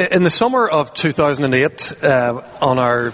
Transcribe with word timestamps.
In 0.00 0.22
the 0.22 0.30
summer 0.30 0.66
of 0.66 0.94
2008, 0.94 2.02
uh, 2.02 2.40
on 2.62 2.78
our 2.78 3.12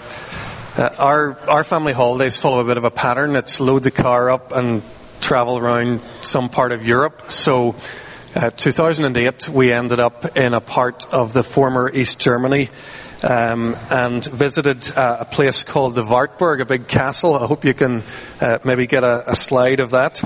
uh, 0.76 0.90
our 0.98 1.36
our 1.48 1.64
family 1.64 1.92
holidays 1.92 2.36
follow 2.36 2.60
a 2.60 2.64
bit 2.64 2.76
of 2.76 2.84
a 2.84 2.92
pattern. 2.92 3.34
It's 3.34 3.58
load 3.58 3.82
the 3.82 3.90
car 3.90 4.30
up 4.30 4.52
and 4.52 4.84
travel 5.20 5.58
around 5.58 6.00
some 6.22 6.48
part 6.48 6.70
of 6.70 6.86
Europe. 6.86 7.32
So, 7.32 7.74
uh, 8.36 8.50
2008, 8.50 9.48
we 9.48 9.72
ended 9.72 9.98
up 9.98 10.36
in 10.36 10.54
a 10.54 10.60
part 10.60 11.12
of 11.12 11.32
the 11.32 11.42
former 11.42 11.90
East 11.92 12.20
Germany. 12.20 12.68
Um, 13.24 13.76
and 13.90 14.24
visited 14.24 14.94
uh, 14.94 15.16
a 15.20 15.24
place 15.24 15.64
called 15.64 15.94
the 15.94 16.04
Wartburg, 16.04 16.60
a 16.60 16.66
big 16.66 16.86
castle. 16.86 17.34
I 17.34 17.46
hope 17.46 17.64
you 17.64 17.72
can 17.72 18.04
uh, 18.42 18.58
maybe 18.62 18.86
get 18.86 19.02
a, 19.02 19.30
a 19.30 19.34
slide 19.34 19.80
of 19.80 19.90
that. 19.90 20.22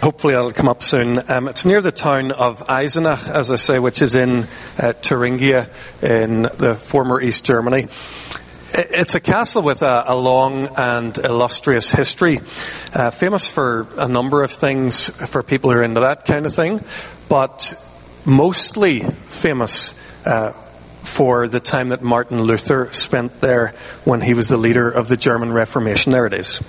Hopefully 0.00 0.32
that'll 0.32 0.52
come 0.52 0.68
up 0.68 0.82
soon. 0.82 1.30
Um, 1.30 1.46
it's 1.46 1.66
near 1.66 1.82
the 1.82 1.92
town 1.92 2.32
of 2.32 2.66
Eisenach, 2.66 3.28
as 3.28 3.50
I 3.50 3.56
say, 3.56 3.78
which 3.78 4.00
is 4.00 4.14
in 4.14 4.46
uh, 4.78 4.94
Thuringia 4.94 5.68
in 6.00 6.42
the 6.42 6.74
former 6.74 7.20
East 7.20 7.44
Germany. 7.44 7.86
It's 8.72 9.14
a 9.14 9.20
castle 9.20 9.62
with 9.62 9.82
a, 9.82 10.04
a 10.06 10.16
long 10.16 10.68
and 10.74 11.18
illustrious 11.18 11.92
history, 11.92 12.40
uh, 12.94 13.10
famous 13.10 13.46
for 13.46 13.88
a 13.98 14.08
number 14.08 14.42
of 14.42 14.50
things 14.50 15.10
for 15.28 15.42
people 15.42 15.70
who 15.70 15.76
are 15.76 15.82
into 15.82 16.00
that 16.00 16.24
kind 16.24 16.46
of 16.46 16.54
thing, 16.54 16.82
but 17.28 17.74
mostly 18.24 19.00
famous 19.00 19.92
uh, 20.24 20.52
for 21.02 21.46
the 21.46 21.60
time 21.60 21.90
that 21.90 22.00
Martin 22.00 22.42
Luther 22.42 22.90
spent 22.92 23.42
there 23.42 23.74
when 24.04 24.22
he 24.22 24.32
was 24.32 24.48
the 24.48 24.56
leader 24.56 24.90
of 24.90 25.08
the 25.08 25.16
German 25.18 25.52
Reformation. 25.52 26.12
There 26.12 26.24
it 26.24 26.32
is. 26.32 26.62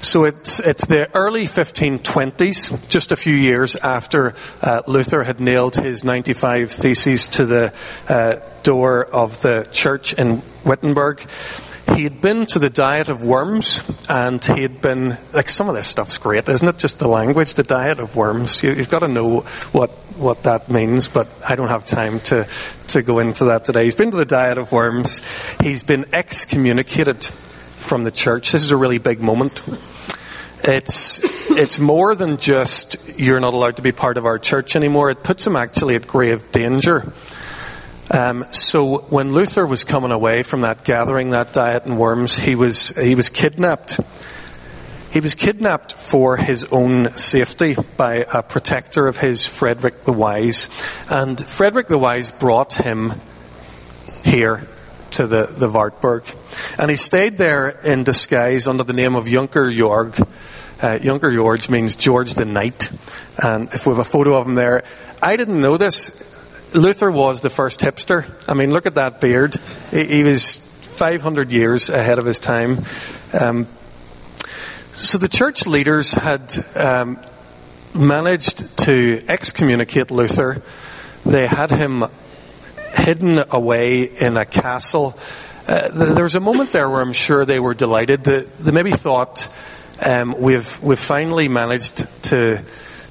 So 0.00 0.24
it's, 0.24 0.60
it's 0.60 0.86
the 0.86 1.12
early 1.14 1.44
1520s, 1.44 2.88
just 2.88 3.10
a 3.10 3.16
few 3.16 3.34
years 3.34 3.74
after 3.76 4.34
uh, 4.62 4.82
Luther 4.86 5.24
had 5.24 5.40
nailed 5.40 5.76
his 5.76 6.04
95 6.04 6.70
theses 6.70 7.26
to 7.28 7.44
the 7.46 7.72
uh, 8.08 8.36
door 8.62 9.04
of 9.04 9.42
the 9.42 9.68
church 9.72 10.12
in 10.14 10.42
Wittenberg. 10.64 11.26
He 11.94 12.04
had 12.04 12.20
been 12.20 12.46
to 12.46 12.58
the 12.58 12.70
Diet 12.70 13.08
of 13.08 13.24
Worms, 13.24 13.82
and 14.08 14.44
he 14.44 14.62
had 14.62 14.80
been, 14.80 15.16
like, 15.32 15.48
some 15.48 15.68
of 15.68 15.74
this 15.74 15.86
stuff's 15.86 16.18
great, 16.18 16.48
isn't 16.48 16.68
it? 16.68 16.78
Just 16.78 16.98
the 16.98 17.08
language, 17.08 17.54
the 17.54 17.62
Diet 17.62 17.98
of 17.98 18.14
Worms. 18.14 18.62
You, 18.62 18.74
have 18.74 18.90
got 18.90 19.00
to 19.00 19.08
know 19.08 19.40
what, 19.72 19.90
what 20.16 20.42
that 20.42 20.70
means, 20.70 21.08
but 21.08 21.28
I 21.46 21.56
don't 21.56 21.68
have 21.68 21.86
time 21.86 22.20
to, 22.20 22.46
to 22.88 23.02
go 23.02 23.18
into 23.18 23.46
that 23.46 23.64
today. 23.64 23.84
He's 23.84 23.94
been 23.94 24.10
to 24.10 24.16
the 24.18 24.26
Diet 24.26 24.58
of 24.58 24.70
Worms. 24.70 25.22
He's 25.62 25.82
been 25.82 26.04
excommunicated 26.12 27.28
from 27.78 28.04
the 28.04 28.10
church. 28.10 28.52
This 28.52 28.62
is 28.62 28.70
a 28.70 28.76
really 28.76 28.98
big 28.98 29.20
moment. 29.20 29.62
It's, 30.64 31.20
it's 31.50 31.78
more 31.78 32.14
than 32.14 32.36
just 32.36 33.18
you're 33.18 33.40
not 33.40 33.54
allowed 33.54 33.76
to 33.76 33.82
be 33.82 33.92
part 33.92 34.18
of 34.18 34.26
our 34.26 34.38
church 34.38 34.76
anymore. 34.76 35.10
It 35.10 35.22
puts 35.22 35.46
him 35.46 35.56
actually 35.56 35.94
at 35.94 36.06
grave 36.06 36.50
danger. 36.52 37.12
Um, 38.10 38.46
so 38.50 38.98
when 39.02 39.32
Luther 39.32 39.66
was 39.66 39.84
coming 39.84 40.10
away 40.10 40.42
from 40.42 40.62
that 40.62 40.84
gathering, 40.84 41.30
that 41.30 41.52
diet 41.52 41.86
in 41.86 41.96
Worms, 41.96 42.34
he 42.36 42.54
was, 42.54 42.90
he 42.90 43.14
was 43.14 43.28
kidnapped. 43.28 44.00
He 45.10 45.20
was 45.20 45.34
kidnapped 45.34 45.94
for 45.94 46.36
his 46.36 46.64
own 46.64 47.16
safety 47.16 47.76
by 47.96 48.26
a 48.32 48.42
protector 48.42 49.06
of 49.06 49.16
his, 49.16 49.46
Frederick 49.46 50.04
the 50.04 50.12
Wise. 50.12 50.68
And 51.08 51.42
Frederick 51.42 51.88
the 51.88 51.98
Wise 51.98 52.30
brought 52.30 52.74
him 52.74 53.12
here 54.24 54.66
to 55.12 55.26
the, 55.26 55.46
the 55.46 55.68
Wartburg. 55.68 56.24
And 56.78 56.90
he 56.90 56.96
stayed 56.96 57.38
there 57.38 57.68
in 57.68 58.04
disguise 58.04 58.68
under 58.68 58.84
the 58.84 58.92
name 58.92 59.14
of 59.14 59.26
Junker 59.26 59.66
Jorg. 59.66 60.26
Uh, 60.80 60.98
Junker 60.98 61.30
Jorg 61.30 61.68
means 61.68 61.96
George 61.96 62.34
the 62.34 62.44
Knight. 62.44 62.90
And 63.42 63.68
if 63.72 63.86
we 63.86 63.90
have 63.90 63.98
a 63.98 64.04
photo 64.04 64.34
of 64.36 64.46
him 64.46 64.54
there, 64.54 64.84
I 65.22 65.36
didn't 65.36 65.60
know 65.60 65.76
this. 65.76 66.24
Luther 66.74 67.10
was 67.10 67.40
the 67.40 67.50
first 67.50 67.80
hipster. 67.80 68.30
I 68.48 68.54
mean, 68.54 68.72
look 68.72 68.86
at 68.86 68.94
that 68.96 69.20
beard. 69.20 69.56
He, 69.90 70.04
he 70.04 70.22
was 70.22 70.56
500 70.56 71.50
years 71.50 71.88
ahead 71.88 72.18
of 72.18 72.26
his 72.26 72.38
time. 72.38 72.84
Um, 73.32 73.66
so 74.92 75.16
the 75.16 75.28
church 75.28 75.66
leaders 75.66 76.12
had 76.12 76.54
um, 76.74 77.20
managed 77.94 78.76
to 78.78 79.22
excommunicate 79.28 80.10
Luther. 80.10 80.60
They 81.24 81.46
had 81.46 81.70
him 81.70 82.04
hidden 82.94 83.44
away 83.50 84.02
in 84.04 84.36
a 84.36 84.44
castle. 84.44 85.18
Uh, 85.66 86.12
there 86.14 86.24
was 86.24 86.34
a 86.34 86.40
moment 86.40 86.72
there 86.72 86.88
where 86.88 87.02
I'm 87.02 87.12
sure 87.12 87.44
they 87.44 87.60
were 87.60 87.74
delighted. 87.74 88.24
They, 88.24 88.40
they 88.40 88.70
maybe 88.70 88.92
thought, 88.92 89.48
um, 90.04 90.34
we've, 90.40 90.82
we've 90.82 90.98
finally 90.98 91.48
managed 91.48 92.06
to, 92.24 92.62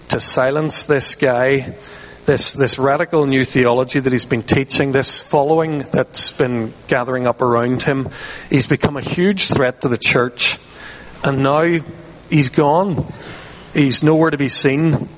to 0.10 0.20
silence 0.20 0.86
this 0.86 1.16
guy, 1.16 1.76
this, 2.26 2.54
this 2.54 2.80
radical 2.80 3.26
new 3.26 3.46
theology 3.46 4.00
that 4.00 4.12
he's 4.12 4.26
been 4.26 4.42
teaching, 4.42 4.92
this 4.92 5.22
following 5.22 5.80
that's 5.80 6.32
been 6.32 6.74
gathering 6.88 7.28
up 7.28 7.42
around 7.42 7.84
him. 7.84 8.10
He's 8.50 8.68
become 8.68 8.98
a 8.98 9.02
huge 9.02 9.48
threat 9.48 9.82
to 9.82 9.88
the 9.88 9.98
church. 9.98 10.58
And 11.24 11.44
now 11.44 11.62
he's 12.30 12.50
gone. 12.50 13.06
He's 13.74 14.02
nowhere 14.02 14.32
to 14.32 14.38
be 14.38 14.50
seen. 14.50 15.10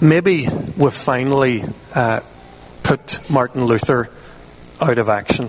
Maybe 0.00 0.48
we've 0.76 0.92
finally 0.92 1.62
uh, 1.94 2.20
put 2.90 3.30
Martin 3.30 3.66
Luther 3.66 4.10
out 4.80 4.98
of 4.98 5.08
action. 5.08 5.46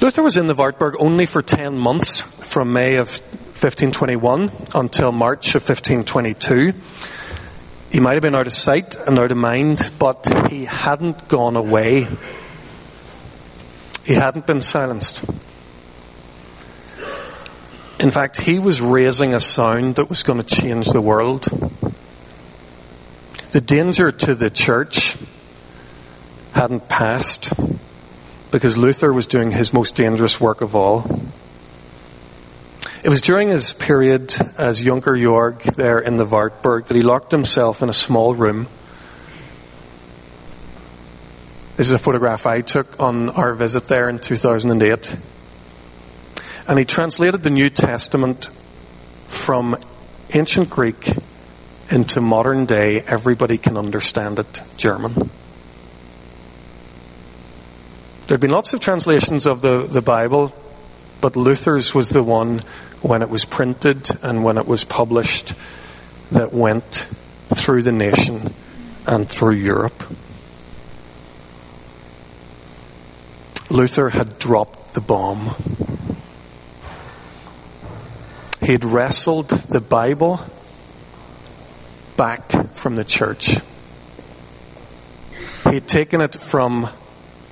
Luther 0.00 0.20
was 0.20 0.36
in 0.36 0.48
the 0.48 0.54
Wartburg 0.56 0.96
only 0.98 1.26
for 1.26 1.42
10 1.42 1.78
months 1.78 2.22
from 2.22 2.72
May 2.72 2.96
of 2.96 3.06
1521 3.06 4.50
until 4.74 5.12
March 5.12 5.54
of 5.54 5.62
1522. 5.62 6.72
He 7.92 8.00
might 8.00 8.14
have 8.14 8.22
been 8.22 8.34
out 8.34 8.48
of 8.48 8.52
sight 8.52 8.96
and 8.96 9.16
out 9.16 9.30
of 9.30 9.38
mind, 9.38 9.92
but 10.00 10.26
he 10.50 10.64
hadn't 10.64 11.28
gone 11.28 11.54
away. 11.54 12.08
He 14.04 14.14
hadn't 14.14 14.44
been 14.44 14.60
silenced. 14.60 15.24
In 18.00 18.10
fact, 18.10 18.40
he 18.40 18.58
was 18.58 18.80
raising 18.80 19.34
a 19.34 19.40
sound 19.40 19.94
that 19.94 20.10
was 20.10 20.24
going 20.24 20.42
to 20.42 20.56
change 20.56 20.88
the 20.88 21.00
world. 21.00 21.46
The 23.50 23.62
danger 23.62 24.12
to 24.12 24.34
the 24.34 24.50
church 24.50 25.16
hadn't 26.52 26.86
passed 26.86 27.50
because 28.50 28.76
Luther 28.76 29.10
was 29.10 29.26
doing 29.26 29.52
his 29.52 29.72
most 29.72 29.96
dangerous 29.96 30.38
work 30.38 30.60
of 30.60 30.76
all. 30.76 31.22
It 33.02 33.08
was 33.08 33.22
during 33.22 33.48
his 33.48 33.72
period 33.72 34.34
as 34.58 34.82
Junker 34.82 35.14
Jorg 35.14 35.62
there 35.76 35.98
in 35.98 36.18
the 36.18 36.26
Wartburg 36.26 36.84
that 36.86 36.94
he 36.94 37.00
locked 37.00 37.30
himself 37.30 37.80
in 37.82 37.88
a 37.88 37.94
small 37.94 38.34
room. 38.34 38.66
This 41.78 41.86
is 41.86 41.92
a 41.92 41.98
photograph 41.98 42.44
I 42.44 42.60
took 42.60 43.00
on 43.00 43.30
our 43.30 43.54
visit 43.54 43.88
there 43.88 44.10
in 44.10 44.18
2008. 44.18 45.16
And 46.68 46.78
he 46.78 46.84
translated 46.84 47.42
the 47.42 47.50
New 47.50 47.70
Testament 47.70 48.50
from 49.26 49.74
ancient 50.34 50.68
Greek 50.68 51.14
into 51.90 52.20
modern 52.20 52.66
day, 52.66 53.00
everybody 53.00 53.58
can 53.58 53.76
understand 53.76 54.38
it, 54.38 54.62
German. 54.76 55.14
There 58.26 58.34
have 58.34 58.40
been 58.40 58.50
lots 58.50 58.74
of 58.74 58.80
translations 58.80 59.46
of 59.46 59.62
the, 59.62 59.86
the 59.86 60.02
Bible, 60.02 60.54
but 61.20 61.34
Luther's 61.34 61.94
was 61.94 62.10
the 62.10 62.22
one 62.22 62.62
when 63.00 63.22
it 63.22 63.30
was 63.30 63.44
printed 63.44 64.10
and 64.22 64.44
when 64.44 64.58
it 64.58 64.66
was 64.66 64.84
published 64.84 65.54
that 66.30 66.52
went 66.52 67.06
through 67.54 67.82
the 67.82 67.92
nation 67.92 68.52
and 69.06 69.26
through 69.26 69.54
Europe. 69.54 70.02
Luther 73.70 74.10
had 74.10 74.38
dropped 74.38 74.94
the 74.94 75.00
bomb. 75.00 75.54
He 78.60 78.72
had 78.72 78.84
wrestled 78.84 79.48
the 79.48 79.80
Bible 79.80 80.40
back 82.18 82.74
from 82.74 82.96
the 82.96 83.04
church. 83.04 83.58
He 85.68 85.74
had 85.74 85.88
taken 85.88 86.20
it 86.20 86.34
from 86.34 86.88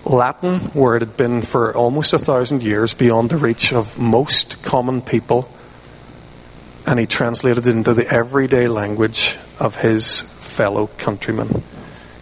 Latin, 0.05 0.59
where 0.75 0.97
it 0.97 1.03
had 1.03 1.17
been 1.17 1.43
for 1.43 1.75
almost 1.75 2.13
a 2.13 2.19
thousand 2.19 2.65
years, 2.65 2.93
beyond 2.93 3.31
the 3.31 3.37
reach 3.37 3.73
of 3.73 3.97
most 3.97 4.63
common 4.65 5.03
people, 5.03 5.49
and 6.85 6.99
he 6.99 7.07
translated 7.07 7.69
it 7.69 7.71
into 7.71 7.95
the 7.95 8.13
everyday 8.13 8.67
language 8.67 9.37
of 9.61 9.77
his 9.77 10.23
fellow 10.23 10.89
countrymen. 10.99 11.63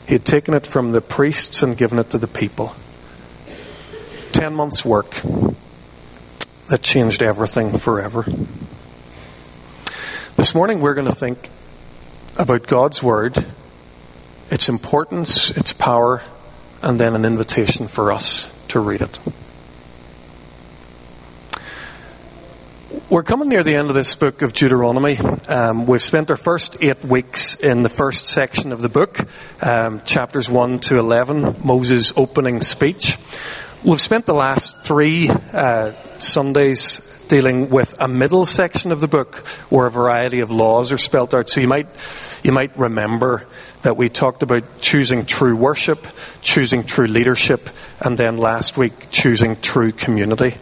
He 0.07 0.13
had 0.13 0.27
taken 0.27 0.53
it 0.53 0.67
from 0.67 0.93
the 0.93 1.01
priests 1.01 1.63
and 1.63 1.79
given 1.79 1.99
it 1.99 2.11
to 2.11 2.19
the 2.19 2.29
people. 2.29 2.75
Ten 4.33 4.55
months' 4.55 4.85
work 4.85 5.17
that 6.69 6.83
changed 6.83 7.23
everything 7.23 7.79
forever. 7.79 8.27
This 10.37 10.55
morning 10.55 10.81
we're 10.81 10.95
going 10.95 11.09
to 11.09 11.15
think 11.15 11.49
about 12.37 12.67
God's 12.67 13.03
Word, 13.03 13.45
its 14.51 14.69
importance, 14.69 15.51
its 15.51 15.73
power, 15.73 16.23
and 16.83 16.99
then 16.99 17.15
an 17.15 17.25
invitation 17.25 17.89
for 17.89 18.13
us 18.13 18.51
to 18.69 18.81
read 18.81 19.01
it. 19.01 19.19
We're 23.11 23.23
coming 23.23 23.49
near 23.49 23.63
the 23.63 23.75
end 23.75 23.91
of 23.91 23.95
this 23.95 24.17
book 24.17 24.43
of 24.43 24.53
Deuteronomy. 24.53 25.19
Um, 25.19 25.87
we've 25.87 26.03
spent 26.03 26.31
our 26.31 26.37
first 26.37 26.77
eight 26.81 27.05
weeks 27.05 27.55
in 27.55 27.83
the 27.83 27.89
first 27.89 28.27
section 28.27 28.73
of 28.73 28.81
the 28.81 28.89
book, 28.89 29.29
um, 29.63 30.03
chapters 30.05 30.49
1 30.49 30.81
to 30.81 30.99
11, 30.99 31.57
Moses' 31.63 32.13
opening 32.17 32.61
speech. 32.61 33.17
We've 33.85 34.01
spent 34.01 34.25
the 34.25 34.33
last 34.33 34.79
three 34.79 35.29
uh, 35.29 35.93
Sundays 36.19 37.01
dealing 37.29 37.69
with 37.69 37.95
a 38.01 38.09
middle 38.09 38.47
section 38.47 38.93
of 38.93 39.01
the 39.03 39.09
book 39.09 39.35
where 39.69 39.85
a 39.85 39.91
variety 39.91 40.41
of 40.41 40.51
laws 40.51 40.91
are 40.91 40.97
spelt 40.97 41.35
out. 41.35 41.51
So 41.51 41.61
you 41.61 41.69
might, 41.69 41.87
you 42.43 42.51
might 42.51 42.75
remember 42.79 43.47
that 43.83 43.99
we 43.99 44.09
talked 44.09 44.43
about 44.43 44.81
choosing 44.81 45.27
true 45.27 45.55
worship, 45.55 46.07
choosing 46.41 46.85
true 46.85 47.07
leadership, 47.07 47.69
and 48.01 48.17
then 48.17 48.39
last 48.39 48.79
week 48.79 49.11
choosing 49.11 49.61
true 49.61 49.93
community. 49.93 50.55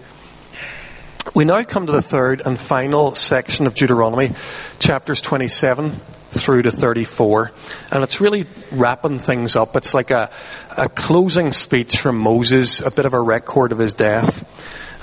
We 1.32 1.44
now 1.44 1.62
come 1.62 1.86
to 1.86 1.92
the 1.92 2.02
third 2.02 2.42
and 2.44 2.58
final 2.58 3.14
section 3.14 3.68
of 3.68 3.74
Deuteronomy, 3.74 4.32
chapters 4.80 5.20
27 5.20 5.92
through 6.32 6.62
to 6.62 6.70
34. 6.70 7.52
And 7.90 8.02
it's 8.02 8.20
really 8.20 8.46
wrapping 8.72 9.18
things 9.18 9.54
up. 9.54 9.76
It's 9.76 9.94
like 9.94 10.10
a, 10.10 10.30
a 10.76 10.88
closing 10.88 11.52
speech 11.52 11.98
from 11.98 12.18
Moses, 12.18 12.80
a 12.80 12.90
bit 12.90 13.04
of 13.04 13.14
a 13.14 13.20
record 13.20 13.72
of 13.72 13.78
his 13.78 13.94
death. 13.94 14.48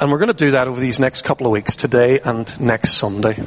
And 0.02 0.12
we're 0.12 0.18
going 0.18 0.30
to 0.30 0.34
do 0.34 0.52
that 0.52 0.68
over 0.68 0.80
these 0.80 1.00
next 1.00 1.24
couple 1.24 1.46
of 1.46 1.52
weeks, 1.52 1.76
today 1.76 2.20
and 2.20 2.60
next 2.60 2.94
Sunday. 2.94 3.38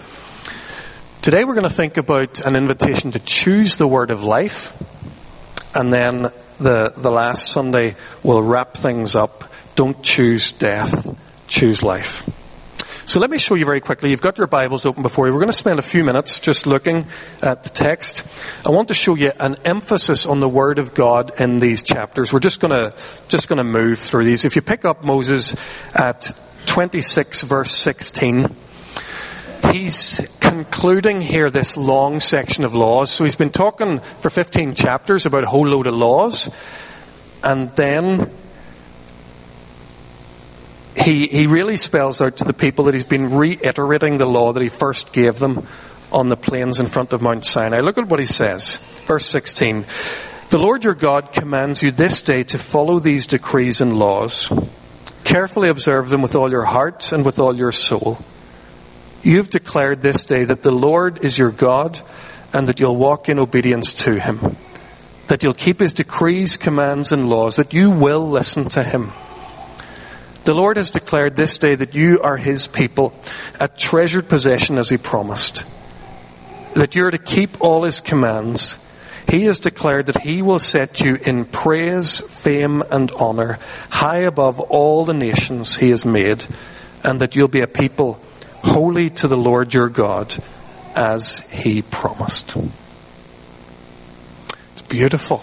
Today 1.23 1.45
we're 1.45 1.55
going 1.55 1.69
to 1.69 1.75
think 1.75 1.97
about 1.97 2.41
an 2.41 2.57
invitation 2.57 3.13
to 3.13 3.19
choose 3.19 3.77
the 3.77 3.89
word 3.89 4.11
of 4.11 4.23
life. 4.23 4.77
And 5.75 5.93
then 5.93 6.31
the, 6.59 6.93
the 6.97 7.11
last 7.11 7.51
Sunday 7.51 7.97
we'll 8.23 8.43
wrap 8.43 8.75
things 8.75 9.17
up. 9.17 9.45
Don't 9.75 10.03
choose 10.03 10.53
death, 10.53 11.19
choose 11.49 11.83
life. 11.83 12.29
So 13.07 13.21
let 13.21 13.31
me 13.31 13.39
show 13.39 13.55
you 13.55 13.65
very 13.65 13.81
quickly. 13.81 14.11
You've 14.11 14.21
got 14.21 14.39
your 14.39 14.47
Bibles 14.47 14.85
open 14.85 15.03
before 15.03 15.27
you. 15.27 15.33
We're 15.33 15.41
going 15.41 15.51
to 15.51 15.57
spend 15.57 15.79
a 15.79 15.83
few 15.83 16.05
minutes 16.05 16.39
just 16.39 16.67
looking 16.67 17.07
at 17.41 17.65
the 17.65 17.71
text. 17.71 18.27
I 18.67 18.71
want 18.71 18.89
to 18.89 18.95
show 18.95 19.15
you 19.15 19.33
an 19.41 19.57
emphasis 19.65 20.27
on 20.27 20.41
the 20.41 20.49
Word 20.49 20.79
of 20.79 20.95
God 20.95 21.41
in 21.41 21.59
these 21.59 21.83
chapters. 21.83 22.33
We're 22.33 22.41
just 22.41 22.61
going 22.61 22.71
to, 22.71 22.95
just 23.29 23.49
going 23.49 23.59
to 23.59 23.65
move 23.65 23.99
through 23.99 24.25
these. 24.25 24.45
If 24.45 24.57
you 24.57 24.63
pick 24.63 24.85
up 24.85 25.05
Moses 25.05 25.55
at 25.95 26.31
26 26.67 27.43
verse 27.43 27.73
16, 27.73 28.55
he's 29.73 30.21
concluding 30.41 31.21
here 31.21 31.51
this 31.51 31.77
long 31.77 32.21
section 32.21 32.65
of 32.65 32.75
laws. 32.75 33.11
So 33.11 33.25
he's 33.25 33.37
been 33.37 33.51
talking 33.51 34.01
for 34.01 34.31
15 34.31 34.75
chapters 34.75 35.25
about 35.25 35.45
a 35.45 35.49
whole 35.49 35.67
load 35.67 35.87
of 35.87 35.95
laws. 35.95 36.51
And 37.43 37.75
then 37.75 38.31
he, 40.97 41.27
he 41.27 41.47
really 41.47 41.77
spells 41.77 42.21
out 42.21 42.37
to 42.39 42.45
the 42.45 42.53
people 42.53 42.85
that 42.85 42.95
he's 42.95 43.05
been 43.05 43.35
reiterating 43.35 44.19
the 44.19 44.27
law 44.27 44.53
that 44.53 44.63
he 44.63 44.69
first 44.69 45.13
gave 45.13 45.39
them 45.39 45.67
on 46.13 46.29
the 46.29 46.37
plains 46.37 46.79
in 46.79 46.87
front 46.87 47.13
of 47.13 47.23
Mount 47.23 47.47
Sinai. 47.47 47.81
Look 47.81 47.99
at 47.99 48.09
what 48.09 48.21
he 48.21 48.27
says. 48.27 48.77
Verse 49.07 49.27
16. 49.27 49.87
The 50.51 50.59
Lord 50.59 50.85
your 50.85 50.95
God 50.95 51.33
commands 51.33 51.83
you 51.83 51.91
this 51.91 52.21
day 52.21 52.45
to 52.45 52.59
follow 52.59 52.99
these 52.99 53.27
decrees 53.27 53.81
and 53.81 53.99
laws. 53.99 54.53
Carefully 55.25 55.71
observe 55.71 56.11
them 56.11 56.21
with 56.21 56.35
all 56.35 56.51
your 56.51 56.65
heart 56.65 57.11
and 57.11 57.25
with 57.25 57.39
all 57.39 57.57
your 57.57 57.73
soul. 57.73 58.19
You've 59.23 59.51
declared 59.51 60.03
this 60.03 60.25
day 60.25 60.45
that 60.45 60.63
the 60.63 60.73
Lord 60.73 61.25
is 61.25 61.39
your 61.39 61.53
God 61.53 61.99
and 62.53 62.69
that 62.69 62.81
you'll 62.81 62.97
walk 62.97 63.31
in 63.31 63.39
obedience 63.39 63.95
to 64.05 64.21
him. 64.21 64.57
That 65.29 65.43
you'll 65.43 65.55
keep 65.55 65.81
his 65.81 65.95
decrees, 65.95 66.59
commands, 66.59 67.13
and 67.13 67.31
laws. 67.31 67.57
That 67.57 67.73
you 67.73 67.91
will 67.91 68.29
listen 68.29 68.69
to 68.71 68.83
him 68.83 69.13
the 70.45 70.55
Lord 70.55 70.77
has 70.77 70.91
declared 70.91 71.37
this 71.37 71.57
day 71.57 71.75
that 71.75 71.95
you 71.95 72.21
are 72.21 72.37
His 72.37 72.67
people, 72.67 73.15
a 73.61 73.69
treasured 73.69 74.29
possession 74.29 74.79
as 74.79 74.89
He 74.89 74.97
promised. 74.97 75.65
That 76.75 76.95
you're 76.95 77.11
to 77.11 77.19
keep 77.19 77.61
all 77.61 77.85
His 77.85 78.01
commands. 78.01 78.79
He 79.29 79.45
has 79.45 79.59
declared 79.59 80.07
that 80.07 80.23
He 80.23 80.43
will 80.43 80.59
set 80.59 81.01
you 81.01 81.15
in 81.15 81.45
praise, 81.45 82.21
fame, 82.21 82.83
and 82.91 83.11
honor, 83.13 83.59
high 83.91 84.19
above 84.19 84.59
all 84.59 85.05
the 85.05 85.15
nations 85.15 85.77
He 85.77 85.91
has 85.91 86.05
made, 86.05 86.45
and 87.05 87.21
that 87.21 87.37
you'll 87.37 87.49
be 87.49 87.61
a 87.61 87.67
people 87.67 88.21
holy 88.65 89.11
to 89.11 89.29
the 89.29 89.37
Lord 89.37 89.73
your 89.73 89.89
God, 89.89 90.35
as 90.95 91.39
He 91.51 91.83
promised. 91.83 92.57
It's 94.73 94.83
beautiful. 94.89 95.43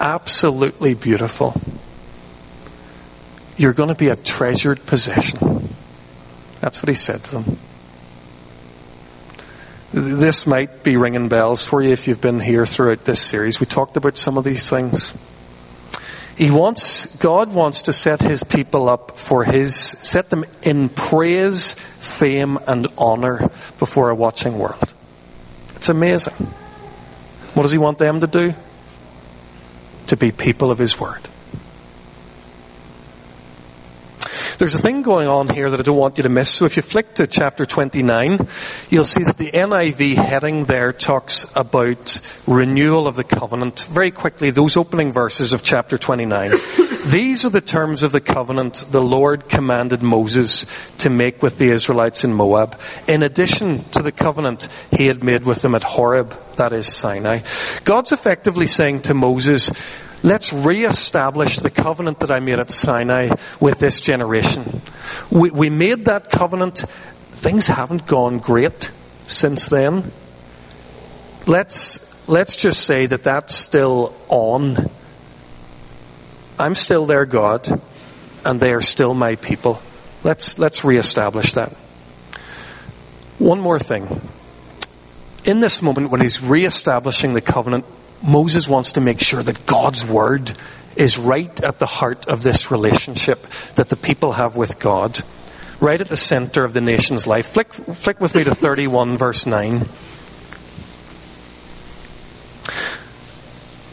Absolutely 0.00 0.94
beautiful. 0.94 1.60
You're 3.56 3.72
going 3.72 3.88
to 3.88 3.94
be 3.94 4.08
a 4.08 4.16
treasured 4.16 4.84
possession. 4.86 5.68
That's 6.60 6.82
what 6.82 6.88
he 6.88 6.94
said 6.94 7.22
to 7.24 7.32
them. 7.32 7.58
This 9.92 10.44
might 10.44 10.82
be 10.82 10.96
ringing 10.96 11.28
bells 11.28 11.64
for 11.64 11.80
you 11.80 11.90
if 11.90 12.08
you've 12.08 12.20
been 12.20 12.40
here 12.40 12.66
throughout 12.66 13.04
this 13.04 13.20
series. 13.20 13.60
We 13.60 13.66
talked 13.66 13.96
about 13.96 14.16
some 14.16 14.36
of 14.36 14.42
these 14.42 14.68
things. 14.68 15.14
He 16.36 16.50
wants, 16.50 17.06
God 17.18 17.52
wants 17.52 17.82
to 17.82 17.92
set 17.92 18.20
his 18.20 18.42
people 18.42 18.88
up 18.88 19.16
for 19.16 19.44
his, 19.44 19.76
set 19.76 20.30
them 20.30 20.44
in 20.62 20.88
praise, 20.88 21.74
fame, 21.74 22.58
and 22.66 22.88
honor 22.98 23.50
before 23.78 24.10
a 24.10 24.16
watching 24.16 24.58
world. 24.58 24.92
It's 25.76 25.88
amazing. 25.88 26.34
What 27.54 27.62
does 27.62 27.70
he 27.70 27.78
want 27.78 27.98
them 27.98 28.20
to 28.20 28.26
do? 28.26 28.52
To 30.08 30.16
be 30.16 30.32
people 30.32 30.72
of 30.72 30.78
his 30.78 30.98
word. 30.98 31.20
There's 34.58 34.74
a 34.74 34.78
thing 34.78 35.02
going 35.02 35.26
on 35.26 35.48
here 35.48 35.68
that 35.68 35.80
I 35.80 35.82
don't 35.82 35.96
want 35.96 36.16
you 36.16 36.22
to 36.22 36.28
miss. 36.28 36.48
So 36.48 36.64
if 36.64 36.76
you 36.76 36.82
flick 36.82 37.14
to 37.14 37.26
chapter 37.26 37.66
29, 37.66 38.46
you'll 38.88 39.04
see 39.04 39.24
that 39.24 39.36
the 39.36 39.50
NIV 39.50 40.14
heading 40.14 40.66
there 40.66 40.92
talks 40.92 41.44
about 41.56 42.20
renewal 42.46 43.08
of 43.08 43.16
the 43.16 43.24
covenant. 43.24 43.86
Very 43.90 44.10
quickly, 44.10 44.50
those 44.50 44.76
opening 44.76 45.12
verses 45.12 45.52
of 45.52 45.62
chapter 45.62 45.98
29. 45.98 46.52
These 47.06 47.44
are 47.44 47.50
the 47.50 47.60
terms 47.60 48.02
of 48.02 48.12
the 48.12 48.20
covenant 48.20 48.86
the 48.90 49.02
Lord 49.02 49.48
commanded 49.48 50.02
Moses 50.02 50.64
to 50.98 51.10
make 51.10 51.42
with 51.42 51.58
the 51.58 51.68
Israelites 51.68 52.24
in 52.24 52.32
Moab, 52.32 52.80
in 53.06 53.22
addition 53.22 53.84
to 53.90 54.02
the 54.02 54.12
covenant 54.12 54.68
he 54.90 55.06
had 55.06 55.22
made 55.22 55.44
with 55.44 55.60
them 55.60 55.74
at 55.74 55.82
Horeb, 55.82 56.34
that 56.56 56.72
is 56.72 56.86
Sinai. 56.86 57.40
God's 57.84 58.12
effectively 58.12 58.66
saying 58.66 59.02
to 59.02 59.14
Moses, 59.14 59.70
Let's 60.24 60.54
re-establish 60.54 61.58
the 61.58 61.68
covenant 61.68 62.20
that 62.20 62.30
I 62.30 62.40
made 62.40 62.58
at 62.58 62.70
Sinai 62.70 63.36
with 63.60 63.78
this 63.78 64.00
generation. 64.00 64.80
We, 65.30 65.50
we 65.50 65.68
made 65.68 66.06
that 66.06 66.30
covenant. 66.30 66.78
Things 66.78 67.66
haven't 67.66 68.06
gone 68.06 68.38
great 68.38 68.90
since 69.26 69.68
then. 69.68 70.10
Let's, 71.46 72.26
let's 72.26 72.56
just 72.56 72.86
say 72.86 73.04
that 73.04 73.22
that's 73.22 73.54
still 73.54 74.14
on. 74.30 74.88
I'm 76.58 76.74
still 76.74 77.04
their 77.04 77.26
God, 77.26 77.82
and 78.46 78.58
they 78.58 78.72
are 78.72 78.80
still 78.80 79.12
my 79.12 79.36
people. 79.36 79.82
Let's, 80.22 80.58
let's 80.58 80.84
re-establish 80.84 81.52
that. 81.52 81.68
One 83.38 83.60
more 83.60 83.78
thing. 83.78 84.22
In 85.44 85.60
this 85.60 85.82
moment 85.82 86.08
when 86.08 86.22
he's 86.22 86.40
re-establishing 86.40 87.34
the 87.34 87.42
covenant 87.42 87.84
Moses 88.26 88.66
wants 88.66 88.92
to 88.92 89.00
make 89.00 89.20
sure 89.20 89.42
that 89.42 89.66
God's 89.66 90.06
word 90.06 90.52
is 90.96 91.18
right 91.18 91.62
at 91.62 91.78
the 91.78 91.86
heart 91.86 92.26
of 92.26 92.42
this 92.42 92.70
relationship 92.70 93.42
that 93.74 93.88
the 93.88 93.96
people 93.96 94.32
have 94.32 94.56
with 94.56 94.78
God, 94.78 95.22
right 95.80 96.00
at 96.00 96.08
the 96.08 96.16
center 96.16 96.64
of 96.64 96.72
the 96.72 96.80
nation's 96.80 97.26
life. 97.26 97.48
Flick, 97.48 97.72
flick 97.72 98.20
with 98.20 98.34
me 98.34 98.44
to 98.44 98.54
31, 98.54 99.18
verse 99.18 99.44
9. 99.44 99.84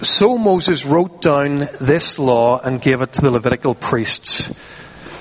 So 0.02 0.38
Moses 0.38 0.86
wrote 0.86 1.22
down 1.22 1.68
this 1.80 2.18
law 2.18 2.60
and 2.60 2.82
gave 2.82 3.02
it 3.02 3.14
to 3.14 3.22
the 3.22 3.32
Levitical 3.32 3.76
priests, 3.76 4.54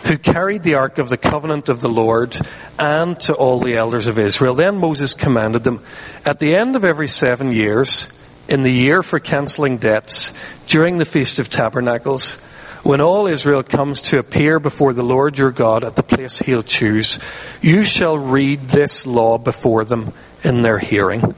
who 0.05 0.19
carried 0.19 0.62
the 0.62 0.75
ark 0.75 0.99
of 0.99 1.09
the 1.09 1.17
covenant 1.17 1.69
of 1.69 1.81
the 1.81 1.88
Lord, 1.88 2.38
and 2.79 3.19
to 3.21 3.35
all 3.35 3.59
the 3.59 3.76
elders 3.76 4.07
of 4.07 4.19
Israel. 4.19 4.55
Then 4.55 4.76
Moses 4.76 5.14
commanded 5.14 5.64
them, 5.64 5.83
At 6.25 6.38
the 6.38 6.55
end 6.55 6.76
of 6.76 6.85
every 6.85 7.09
seven 7.09 7.52
years, 7.52 8.09
in 8.50 8.62
the 8.62 8.73
year 8.73 9.00
for 9.02 9.21
cancelling 9.21 9.78
debts, 9.78 10.33
during 10.66 10.99
the 10.99 11.07
Feast 11.07 11.38
of 11.38 11.49
Tabernacles, 11.49 12.35
when 12.83 13.00
all 13.00 13.28
Israel 13.28 13.62
comes 13.62 14.02
to 14.02 14.19
appear 14.19 14.59
before 14.59 14.92
the 14.92 15.04
Lord 15.04 15.38
your 15.38 15.52
God 15.52 15.85
at 15.85 15.95
the 15.95 16.02
place 16.02 16.40
he'll 16.40 16.64
choose, 16.64 17.21
you 17.62 17.85
shall 17.85 18.19
read 18.19 18.62
this 18.62 19.07
law 19.07 19.38
before 19.38 19.85
them 19.85 20.12
in 20.42 20.62
their 20.62 20.78
hearing. 20.78 21.35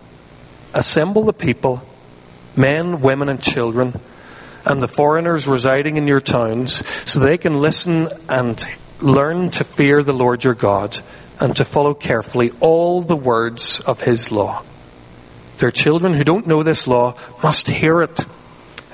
Assemble 0.72 1.24
the 1.24 1.34
people, 1.34 1.82
men, 2.56 3.02
women, 3.02 3.28
and 3.28 3.42
children, 3.42 3.92
and 4.64 4.82
the 4.82 4.88
foreigners 4.88 5.46
residing 5.46 5.98
in 5.98 6.06
your 6.06 6.20
towns, 6.22 6.86
so 7.06 7.20
they 7.20 7.36
can 7.36 7.60
listen 7.60 8.08
and 8.30 8.64
learn 9.02 9.50
to 9.50 9.64
fear 9.64 10.02
the 10.02 10.14
Lord 10.14 10.44
your 10.44 10.54
God 10.54 10.98
and 11.40 11.54
to 11.56 11.64
follow 11.66 11.92
carefully 11.92 12.52
all 12.60 13.02
the 13.02 13.16
words 13.16 13.80
of 13.80 14.00
his 14.00 14.32
law 14.32 14.62
their 15.58 15.70
children 15.70 16.14
who 16.14 16.24
don't 16.24 16.46
know 16.46 16.62
this 16.62 16.86
law 16.86 17.14
must 17.42 17.68
hear 17.68 18.02
it 18.02 18.26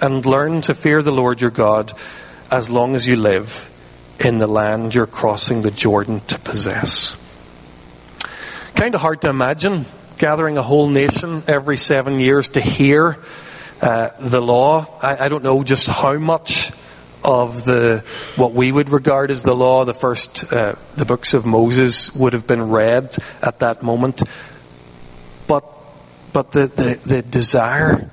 and 0.01 0.25
learn 0.25 0.61
to 0.63 0.75
fear 0.75 1.03
the 1.03 1.13
Lord 1.13 1.41
your 1.41 1.51
God 1.51 1.93
as 2.51 2.71
long 2.71 2.95
as 2.95 3.07
you 3.07 3.17
live 3.17 3.69
in 4.21 4.39
the 4.39 4.47
land 4.47 4.95
you're 4.95 5.07
crossing 5.07 5.63
the 5.63 5.71
Jordan 5.71 6.21
to 6.29 6.39
possess. 6.39 7.17
kind 8.75 8.95
of 8.95 9.01
hard 9.01 9.23
to 9.23 9.29
imagine 9.29 9.87
gathering 10.19 10.59
a 10.59 10.63
whole 10.63 10.89
nation 10.89 11.43
every 11.47 11.77
seven 11.77 12.19
years 12.19 12.51
to 12.51 12.61
hear 12.61 13.19
uh, 13.81 14.11
the 14.19 14.41
law. 14.41 14.99
I, 15.01 15.27
I, 15.27 15.29
don't 15.29 15.45
know 15.45 15.63
just 15.63 15.87
how 15.87 16.19
much 16.19 16.73
of 17.23 17.65
the 17.65 18.05
what 18.37 18.53
we 18.53 18.73
would 18.73 18.91
regard 18.91 19.31
as 19.31 19.43
the 19.43 19.55
law, 19.55 19.85
the 19.85 19.95
first 19.95 20.53
uh, 20.53 20.75
the 20.97 21.05
books 21.05 21.35
of 21.35 21.47
Moses 21.47 22.15
would 22.15 22.33
have 22.33 22.47
been 22.47 22.71
read 22.71 23.17
at 23.43 23.61
that 23.61 23.83
moment. 23.83 24.23
But 25.47 25.65
but 26.33 26.53
the, 26.53 26.67
the, 26.67 27.01
the 27.07 27.23
desire 27.23 28.11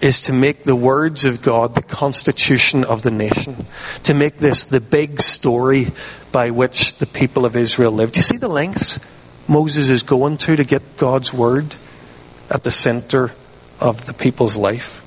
is 0.00 0.20
to 0.20 0.32
make 0.32 0.64
the 0.64 0.76
words 0.76 1.24
of 1.24 1.42
God 1.42 1.74
the 1.74 1.82
constitution 1.82 2.84
of 2.84 3.02
the 3.02 3.10
nation, 3.10 3.66
to 4.04 4.14
make 4.14 4.38
this 4.38 4.64
the 4.66 4.80
big 4.80 5.20
story 5.20 5.88
by 6.30 6.50
which 6.50 6.96
the 6.98 7.06
people 7.06 7.44
of 7.44 7.56
Israel 7.56 7.92
lived. 7.92 8.14
Do 8.14 8.18
you 8.18 8.22
see 8.22 8.36
the 8.36 8.48
lengths 8.48 9.00
Moses 9.48 9.90
is 9.90 10.02
going 10.02 10.38
to 10.38 10.56
to 10.56 10.64
get 10.64 10.96
God's 10.96 11.32
word 11.32 11.74
at 12.50 12.62
the 12.62 12.70
center 12.70 13.32
of 13.80 14.06
the 14.06 14.12
people's 14.12 14.56
life? 14.56 15.04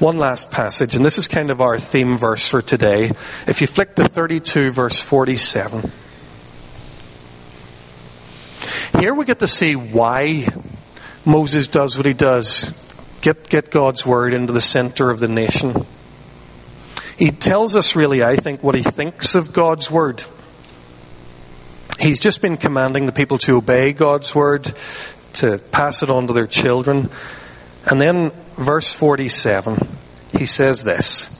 One 0.00 0.16
last 0.16 0.50
passage, 0.50 0.96
and 0.96 1.04
this 1.04 1.18
is 1.18 1.28
kind 1.28 1.50
of 1.50 1.60
our 1.60 1.78
theme 1.78 2.18
verse 2.18 2.48
for 2.48 2.60
today. 2.60 3.12
If 3.46 3.60
you 3.60 3.68
flick 3.68 3.94
to 3.94 4.08
32, 4.08 4.72
verse 4.72 5.00
47, 5.00 5.92
here 8.98 9.14
we 9.14 9.24
get 9.24 9.38
to 9.38 9.48
see 9.48 9.76
why 9.76 10.48
Moses 11.24 11.66
does 11.66 11.96
what 11.96 12.06
he 12.06 12.12
does 12.12 12.72
get, 13.22 13.48
get 13.48 13.70
God's 13.70 14.04
word 14.04 14.34
into 14.34 14.52
the 14.52 14.60
center 14.60 15.10
of 15.10 15.20
the 15.20 15.28
nation. 15.28 15.86
He 17.16 17.30
tells 17.30 17.76
us, 17.76 17.96
really, 17.96 18.22
I 18.22 18.36
think, 18.36 18.62
what 18.62 18.74
he 18.74 18.82
thinks 18.82 19.34
of 19.34 19.52
God's 19.52 19.90
word. 19.90 20.22
He's 21.98 22.20
just 22.20 22.42
been 22.42 22.56
commanding 22.56 23.06
the 23.06 23.12
people 23.12 23.38
to 23.38 23.56
obey 23.56 23.92
God's 23.92 24.34
word, 24.34 24.74
to 25.34 25.58
pass 25.58 26.02
it 26.02 26.10
on 26.10 26.26
to 26.26 26.32
their 26.32 26.46
children. 26.46 27.08
And 27.90 28.00
then, 28.00 28.30
verse 28.58 28.92
47, 28.92 29.76
he 30.36 30.46
says 30.46 30.84
this 30.84 31.30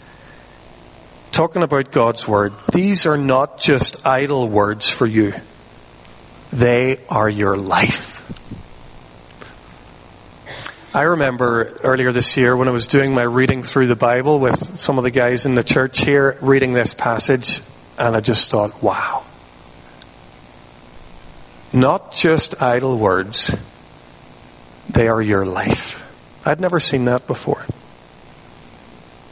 talking 1.33 1.65
about 1.65 1.91
God's 1.91 2.29
word, 2.29 2.53
these 2.73 3.07
are 3.07 3.17
not 3.17 3.59
just 3.59 4.07
idle 4.07 4.49
words 4.49 4.89
for 4.89 5.07
you, 5.07 5.35
they 6.53 7.01
are 7.09 7.29
your 7.29 7.57
life. 7.57 8.21
I 10.97 11.03
remember 11.03 11.73
earlier 11.83 12.13
this 12.13 12.37
year 12.37 12.57
when 12.57 12.69
I 12.69 12.71
was 12.71 12.87
doing 12.87 13.13
my 13.13 13.25
reading 13.25 13.65
through 13.65 13.89
the 13.89 13.97
Bible 13.97 14.39
with 14.39 14.79
some 14.79 14.97
of 14.97 15.03
the 15.03 15.11
guys 15.11 15.45
in 15.45 15.57
the 15.57 15.65
church 15.65 16.01
here, 16.05 16.39
reading 16.41 16.73
this 16.73 16.95
passage, 16.95 17.63
and 17.99 18.15
I 18.15 18.21
just 18.21 18.49
thought, 18.49 18.81
wow. 18.81 19.25
Not 21.73 22.13
just 22.13 22.63
idle 22.63 22.97
words, 22.97 23.53
they 24.89 25.09
are 25.09 25.21
your 25.21 25.45
life. 25.45 26.01
I'd 26.47 26.61
never 26.61 26.79
seen 26.79 27.07
that 27.07 27.27
before. 27.27 27.67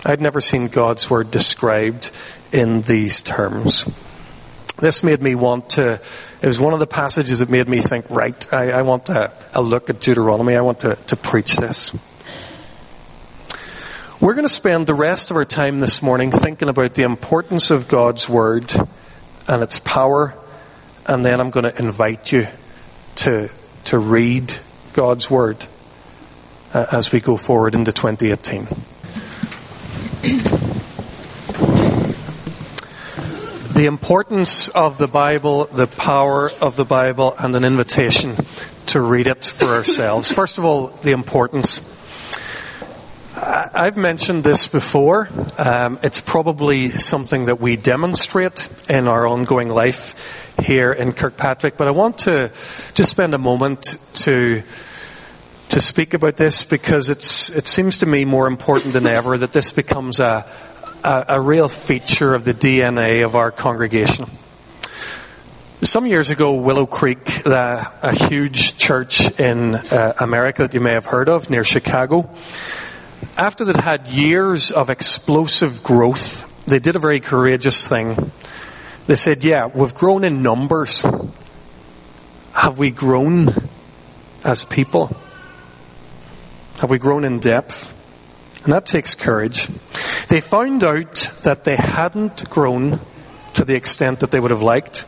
I'd 0.05 0.21
never 0.21 0.41
seen 0.41 0.67
God's 0.67 1.09
word 1.09 1.31
described 1.31 2.11
in 2.51 2.83
these 2.83 3.23
terms. 3.23 3.85
This 4.79 5.05
made 5.05 5.23
me 5.23 5.37
want 5.37 5.71
to 5.71 6.01
it 6.43 6.49
was 6.49 6.59
one 6.59 6.75
of 6.75 6.81
the 6.81 6.89
passages 6.89 7.39
that 7.39 7.49
made 7.49 7.69
me 7.69 7.81
think, 7.81 8.11
right, 8.11 8.53
I, 8.53 8.73
I 8.73 8.83
want 8.83 9.09
a, 9.09 9.33
a 9.55 9.63
look 9.63 9.89
at 9.91 10.01
Deuteronomy. 10.01 10.57
I 10.57 10.61
want 10.63 10.81
to, 10.81 10.97
to 10.97 11.15
preach 11.15 11.57
this. 11.57 11.97
We're 14.21 14.35
going 14.35 14.47
to 14.47 14.53
spend 14.53 14.89
the 14.89 14.95
rest 14.95 15.31
of 15.31 15.37
our 15.37 15.45
time 15.45 15.79
this 15.79 16.03
morning 16.03 16.33
thinking 16.33 16.69
about 16.69 16.95
the 16.95 17.05
importance 17.05 17.71
of 17.71 17.87
God's 17.87 18.29
Word 18.29 18.75
and 19.47 19.63
its 19.63 19.79
power, 19.79 20.35
and 21.07 21.25
then 21.25 21.41
I'm 21.41 21.51
going 21.51 21.73
to 21.73 21.79
invite 21.79 22.33
you 22.33 22.49
to, 23.17 23.49
to 23.85 23.99
read 23.99 24.53
God's 24.95 25.31
Word 25.31 25.65
uh, 26.75 26.87
as 26.91 27.13
we 27.13 27.21
go 27.21 27.37
forward 27.37 27.77
into 27.77 27.93
2018. 27.93 28.67
The 33.83 33.89
importance 33.89 34.69
of 34.69 34.97
the 34.97 35.09
Bible, 35.09 35.65
the 35.65 35.89
power 35.89 36.53
of 36.61 36.77
the 36.77 36.85
Bible, 36.85 37.35
and 37.37 37.57
an 37.57 37.65
invitation 37.65 38.37
to 38.87 39.01
read 39.01 39.27
it 39.27 39.45
for 39.45 39.65
ourselves. 39.75 40.31
First 40.31 40.57
of 40.57 40.65
all, 40.65 40.87
the 41.03 41.11
importance. 41.11 41.81
I've 43.35 43.97
mentioned 43.97 44.45
this 44.45 44.69
before. 44.69 45.29
Um, 45.59 45.99
it's 46.05 46.21
probably 46.21 46.91
something 46.91 47.47
that 47.47 47.59
we 47.61 47.75
demonstrate 47.75 48.69
in 48.89 49.09
our 49.09 49.27
ongoing 49.27 49.69
life 49.69 50.55
here 50.63 50.93
in 50.93 51.13
Kirkpatrick, 51.13 51.77
but 51.77 51.89
I 51.89 51.91
want 51.91 52.19
to 52.19 52.53
just 52.95 53.11
spend 53.11 53.35
a 53.35 53.39
moment 53.39 53.97
to 54.23 54.63
to 55.71 55.81
speak 55.81 56.15
about 56.15 56.37
this 56.37 56.63
because 56.63 57.11
it's 57.11 57.51
it 57.51 57.67
seems 57.67 57.99
to 57.99 58.07
me 58.07 58.25
more 58.25 58.47
important 58.47 58.93
than 58.93 59.09
ever 59.09 59.37
that 59.39 59.53
this 59.53 59.73
becomes 59.73 60.21
a 60.21 60.47
a, 61.05 61.25
a 61.29 61.41
real 61.41 61.69
feature 61.69 62.35
of 62.35 62.45
the 62.45 62.55
DNA 62.55 63.25
of 63.25 63.35
our 63.35 63.51
congregation. 63.51 64.27
Some 65.83 66.07
years 66.07 66.31
ago, 66.31 66.53
Willow 66.55 66.87
Creek, 66.87 67.45
a 67.45 68.29
huge 68.29 68.77
church 68.77 69.39
in 69.39 69.75
uh, 69.75 70.15
America 70.21 70.63
that 70.63 70.75
you 70.75 70.81
may 70.81 70.93
have 70.93 71.07
heard 71.07 71.29
of 71.29 71.51
near 71.51 71.65
Chicago, 71.65 72.31
after 73.37 73.65
they'd 73.65 73.77
had 73.77 74.07
years 74.09 74.71
of 74.71 74.91
explosive 74.91 75.83
growth, 75.83 76.49
they 76.67 76.79
did 76.79 76.95
a 76.95 77.01
very 77.01 77.19
courageous 77.19 77.89
thing. 77.89 78.31
They 79.07 79.17
said, 79.17 79.43
Yeah, 79.43 79.67
we've 79.67 79.95
grown 79.95 80.23
in 80.23 80.43
numbers. 80.43 81.05
Have 82.53 82.79
we 82.79 82.91
grown 82.91 83.49
as 84.45 84.63
people? 84.63 85.17
Have 86.79 86.91
we 86.91 86.99
grown 86.99 87.25
in 87.25 87.41
depth? 87.41 87.99
And 88.65 88.73
that 88.73 88.87
takes 88.87 89.15
courage. 89.15 89.69
They 90.29 90.41
found 90.41 90.85
out 90.85 91.31
that 91.43 91.65
they 91.65 91.77
hadn't 91.77 92.49
grown 92.49 93.01
to 93.55 93.65
the 93.65 93.75
extent 93.75 94.21
that 94.21 94.31
they 94.31 94.41
would 94.41 94.51
have 94.51 94.63
liked. 94.63 95.05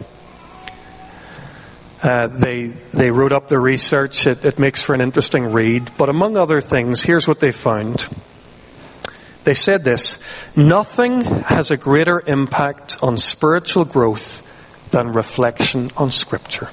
Uh, 2.03 2.27
they 2.27 2.67
they 2.93 3.11
wrote 3.11 3.33
up 3.33 3.49
their 3.49 3.61
research. 3.61 4.27
It, 4.27 4.45
it 4.45 4.59
makes 4.59 4.83
for 4.83 4.95
an 4.95 5.01
interesting 5.01 5.53
read. 5.53 5.91
But 5.97 6.09
among 6.09 6.37
other 6.37 6.61
things, 6.61 7.03
here's 7.03 7.27
what 7.27 7.41
they 7.41 7.53
found. 7.53 8.07
They 9.45 9.55
said 9.55 9.85
this: 9.85 10.19
nothing 10.57 11.23
has 11.23 11.71
a 11.71 11.77
greater 11.77 12.23
impact 12.27 12.99
on 13.03 13.17
spiritual 13.17 13.85
growth 13.85 14.43
than 14.91 15.13
reflection 15.13 15.91
on 15.97 16.11
Scripture. 16.11 16.69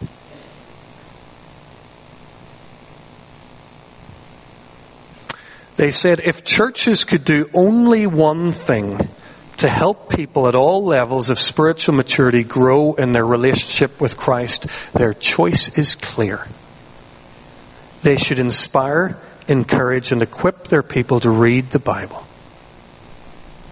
They 5.82 5.90
said 5.90 6.20
if 6.20 6.44
churches 6.44 7.06
could 7.06 7.26
do 7.26 7.50
only 7.56 8.06
one 8.06 8.52
thing 8.52 9.00
to 9.58 9.68
help 9.68 10.12
people 10.12 10.48
at 10.48 10.54
all 10.54 10.86
levels 10.86 11.32
of 11.32 11.40
spiritual 11.40 11.96
maturity 11.96 12.44
grow 12.44 12.94
in 12.94 13.14
their 13.14 13.26
relationship 13.26 14.00
with 14.00 14.16
Christ, 14.16 14.68
their 14.94 15.16
choice 15.16 15.76
is 15.80 15.96
clear. 15.96 16.48
They 18.04 18.16
should 18.16 18.38
inspire, 18.38 19.18
encourage, 19.48 20.12
and 20.12 20.22
equip 20.22 20.66
their 20.66 20.84
people 20.84 21.20
to 21.22 21.32
read 21.32 21.72
the 21.72 21.80
Bible, 21.80 22.28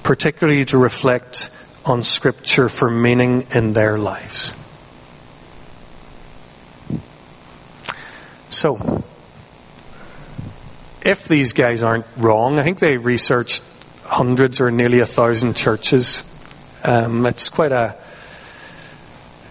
particularly 0.01 0.65
to 0.65 0.79
reflect 0.79 1.51
on 1.85 2.01
Scripture 2.01 2.69
for 2.69 2.89
meaning 2.89 3.45
in 3.53 3.73
their 3.73 3.99
lives. 3.99 4.51
So, 8.49 9.03
if 11.01 11.27
these 11.27 11.53
guys 11.53 11.83
aren't 11.83 12.05
wrong, 12.17 12.59
I 12.59 12.63
think 12.63 12.79
they 12.79 12.97
researched 12.97 13.63
hundreds 14.03 14.59
or 14.59 14.71
nearly 14.71 14.99
a 14.99 15.05
thousand 15.05 15.55
churches. 15.55 16.23
Um, 16.83 17.25
it's 17.25 17.49
quite 17.49 17.71
a. 17.71 17.95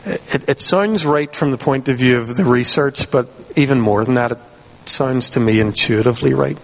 It, 0.04 0.48
it, 0.48 0.60
sounds 0.60 1.04
right 1.04 1.34
from 1.34 1.50
the 1.50 1.58
point 1.58 1.88
of 1.88 1.98
view 1.98 2.18
of 2.18 2.36
the 2.36 2.44
research, 2.44 3.10
but 3.10 3.28
even 3.56 3.80
more 3.80 4.04
than 4.04 4.14
that, 4.14 4.32
it 4.32 4.38
sounds 4.86 5.30
to 5.30 5.40
me 5.40 5.60
intuitively 5.60 6.34
right. 6.34 6.56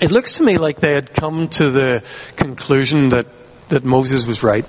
It 0.00 0.10
looks 0.10 0.32
to 0.34 0.42
me 0.42 0.58
like 0.58 0.80
they 0.80 0.92
had 0.92 1.14
come 1.14 1.48
to 1.48 1.70
the 1.70 2.02
conclusion 2.36 3.10
that, 3.10 3.26
that 3.68 3.84
Moses 3.84 4.26
was 4.26 4.42
right. 4.42 4.64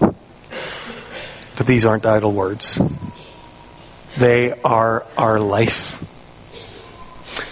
That 0.00 1.66
these 1.66 1.86
aren't 1.86 2.06
idle 2.06 2.32
words. 2.32 2.78
They 4.16 4.52
are 4.62 5.06
our 5.16 5.38
life. 5.38 6.02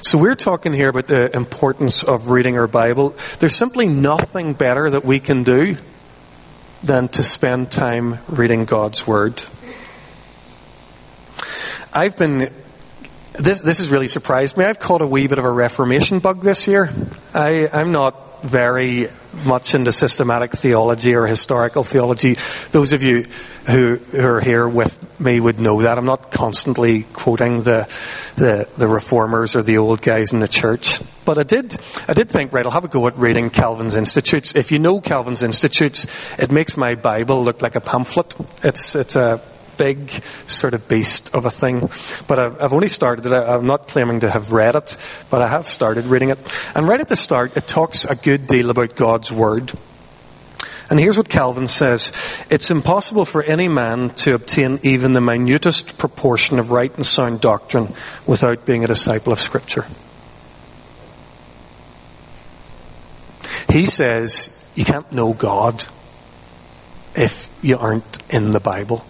So 0.02 0.18
we're 0.18 0.34
talking 0.34 0.72
here 0.72 0.88
about 0.88 1.06
the 1.06 1.34
importance 1.34 2.02
of 2.02 2.28
reading 2.28 2.58
our 2.58 2.66
Bible. 2.66 3.14
There's 3.38 3.54
simply 3.54 3.88
nothing 3.88 4.52
better 4.52 4.90
that 4.90 5.04
we 5.04 5.20
can 5.20 5.42
do 5.42 5.76
than 6.82 7.08
to 7.08 7.22
spend 7.22 7.70
time 7.70 8.18
reading 8.28 8.64
God's 8.64 9.06
Word. 9.06 9.42
I've 11.92 12.16
been 12.16 12.52
this 13.34 13.60
this 13.60 13.78
has 13.78 13.90
really 13.90 14.08
surprised 14.08 14.56
me. 14.56 14.64
I've 14.64 14.78
caught 14.78 15.02
a 15.02 15.06
wee 15.06 15.26
bit 15.26 15.38
of 15.38 15.44
a 15.44 15.50
Reformation 15.50 16.18
bug 16.18 16.42
this 16.42 16.66
year. 16.66 16.90
I, 17.34 17.68
I'm 17.72 17.92
not 17.92 18.25
very 18.46 19.08
much 19.44 19.74
into 19.74 19.92
systematic 19.92 20.52
theology 20.52 21.14
or 21.14 21.26
historical 21.26 21.84
theology. 21.84 22.36
Those 22.70 22.92
of 22.92 23.02
you 23.02 23.26
who, 23.66 23.96
who 23.96 24.26
are 24.26 24.40
here 24.40 24.68
with 24.68 25.20
me 25.20 25.40
would 25.40 25.58
know 25.58 25.82
that. 25.82 25.98
I'm 25.98 26.04
not 26.04 26.30
constantly 26.30 27.02
quoting 27.12 27.62
the, 27.62 27.88
the, 28.36 28.68
the 28.76 28.86
reformers 28.86 29.56
or 29.56 29.62
the 29.62 29.78
old 29.78 30.02
guys 30.02 30.32
in 30.32 30.40
the 30.40 30.48
church. 30.48 31.00
But 31.24 31.38
I 31.38 31.42
did, 31.42 31.76
I 32.06 32.14
did 32.14 32.28
think, 32.28 32.52
right, 32.52 32.64
I'll 32.64 32.72
have 32.72 32.84
a 32.84 32.88
go 32.88 33.06
at 33.08 33.16
reading 33.16 33.50
Calvin's 33.50 33.96
Institutes. 33.96 34.54
If 34.54 34.70
you 34.70 34.78
know 34.78 35.00
Calvin's 35.00 35.42
Institutes, 35.42 36.06
it 36.38 36.50
makes 36.50 36.76
my 36.76 36.94
Bible 36.94 37.42
look 37.42 37.62
like 37.62 37.74
a 37.74 37.80
pamphlet. 37.80 38.34
It's, 38.62 38.94
it's 38.94 39.16
a 39.16 39.40
big 39.76 40.10
sort 40.46 40.74
of 40.74 40.88
beast 40.88 41.34
of 41.34 41.44
a 41.44 41.50
thing. 41.50 41.88
But 42.26 42.38
I've, 42.38 42.72
only 42.72 42.88
started 42.88 43.26
it. 43.26 43.32
I'm 43.32 43.66
not 43.66 43.88
claiming 43.88 44.20
to 44.20 44.30
have 44.30 44.52
read 44.52 44.74
it, 44.74 44.96
but 45.30 45.42
I 45.42 45.48
have 45.48 45.66
started 45.66 46.06
reading 46.06 46.30
it. 46.30 46.38
And 46.74 46.88
right 46.88 47.00
at 47.00 47.08
the 47.08 47.16
start, 47.16 47.56
it 47.56 47.66
talks 47.66 48.04
a 48.04 48.14
good 48.14 48.46
deal 48.46 48.70
about 48.70 48.96
God's 48.96 49.32
Word. 49.32 49.72
And 50.88 51.00
here's 51.00 51.16
what 51.16 51.28
Calvin 51.28 51.68
says 51.68 52.12
It's 52.50 52.70
impossible 52.70 53.24
for 53.24 53.42
any 53.42 53.68
man 53.68 54.10
to 54.16 54.34
obtain 54.34 54.78
even 54.82 55.12
the 55.12 55.20
minutest 55.20 55.98
proportion 55.98 56.58
of 56.58 56.70
right 56.70 56.94
and 56.94 57.04
sound 57.04 57.40
doctrine 57.40 57.92
without 58.26 58.64
being 58.64 58.84
a 58.84 58.88
disciple 58.88 59.32
of 59.32 59.40
Scripture. 59.40 59.86
He 63.68 63.86
says 63.86 64.52
you 64.74 64.84
can't 64.84 65.10
know 65.10 65.32
God 65.32 65.84
if 67.16 67.48
you 67.62 67.78
aren't 67.78 68.18
in 68.30 68.50
the 68.52 68.60
Bible. 68.60 69.04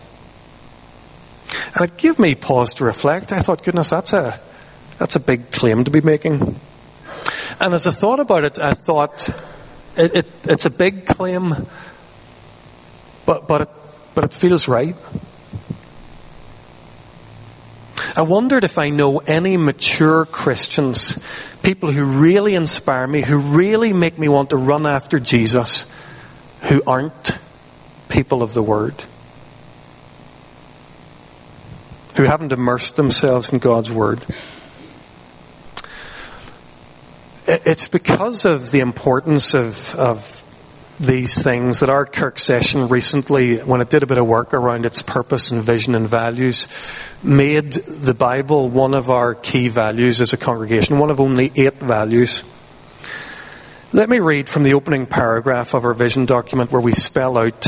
And 1.75 1.85
it 1.85 1.97
gave 1.97 2.19
me 2.19 2.35
pause 2.35 2.75
to 2.75 2.85
reflect. 2.85 3.33
I 3.33 3.41
thought, 3.41 3.65
goodness, 3.65 3.91
that's 3.91 4.13
a, 4.13 4.39
that's 4.99 5.17
a 5.17 5.21
big 5.21 5.51
claim 5.51 5.85
to 5.85 5.91
be 5.91 6.01
making. 6.01 6.57
And 7.61 7.75
as 7.75 7.87
I 7.87 7.91
thought 7.91 8.21
about 8.21 8.45
it, 8.45 8.59
I 8.59 8.75
thought, 8.75 9.29
it, 9.97 10.15
it, 10.15 10.27
it's 10.45 10.67
a 10.67 10.71
big 10.71 11.07
claim, 11.07 11.55
but, 13.25 13.49
but, 13.49 13.63
it, 13.63 13.69
but 14.15 14.25
it 14.25 14.35
feels 14.35 14.69
right. 14.69 14.97
I 18.17 18.23
wondered 18.23 18.65
if 18.65 18.79
I 18.79 18.91
know 18.91 19.19
any 19.19 19.57
mature 19.57 20.25
Christians, 20.25 21.19
people 21.63 21.91
who 21.91 22.05
really 22.05 22.55
inspire 22.55 23.07
me, 23.07 23.21
who 23.21 23.39
really 23.39 23.93
make 23.93 24.19
me 24.19 24.29
want 24.29 24.51
to 24.51 24.57
run 24.57 24.87
after 24.87 25.21
Jesus, 25.21 25.87
who 26.69 26.83
aren't 26.87 27.39
people 28.09 28.43
of 28.43 28.55
the 28.55 28.63
Word 28.63 29.05
who 32.17 32.25
haven't 32.25 32.53
immersed 32.53 32.97
themselves 32.97 33.53
in 33.53 33.59
God's 33.59 33.91
Word. 33.91 34.25
It's 37.47 37.89
because 37.89 38.45
of 38.45 38.71
the 38.71 38.81
importance 38.81 39.55
of, 39.55 39.95
of 39.95 40.33
these 40.99 41.41
things 41.41 41.81
that 41.81 41.91
our 41.91 42.07
Kirk 42.07 42.39
session 42.39 42.89
recently, 42.89 43.59
when 43.59 43.81
it 43.81 43.91
did 43.91 44.03
a 44.03 44.07
bit 44.07 44.19
of 44.19 44.27
work 44.27 44.55
around 44.55 44.87
its 44.87 45.03
purpose 45.03 45.51
and 45.51 45.63
vision 45.63 45.95
and 45.95 46.09
values, 46.09 46.67
made 47.23 47.73
the 47.73 48.15
Bible 48.15 48.69
one 48.69 48.95
of 48.95 49.11
our 49.11 49.35
key 49.35 49.69
values 49.69 50.21
as 50.21 50.33
a 50.33 50.37
congregation, 50.37 50.99
one 50.99 51.11
of 51.11 51.21
only 51.21 51.53
eight 51.55 51.75
values. 51.75 52.43
Let 53.93 54.09
me 54.09 54.19
read 54.19 54.49
from 54.49 54.63
the 54.65 54.75
opening 54.75 55.07
paragraph 55.07 55.75
of 55.75 55.85
our 55.85 55.95
vision 55.95 56.27
document 56.27 56.73
where 56.73 56.81
we 56.81 56.93
spell 56.93 57.39
out 57.39 57.67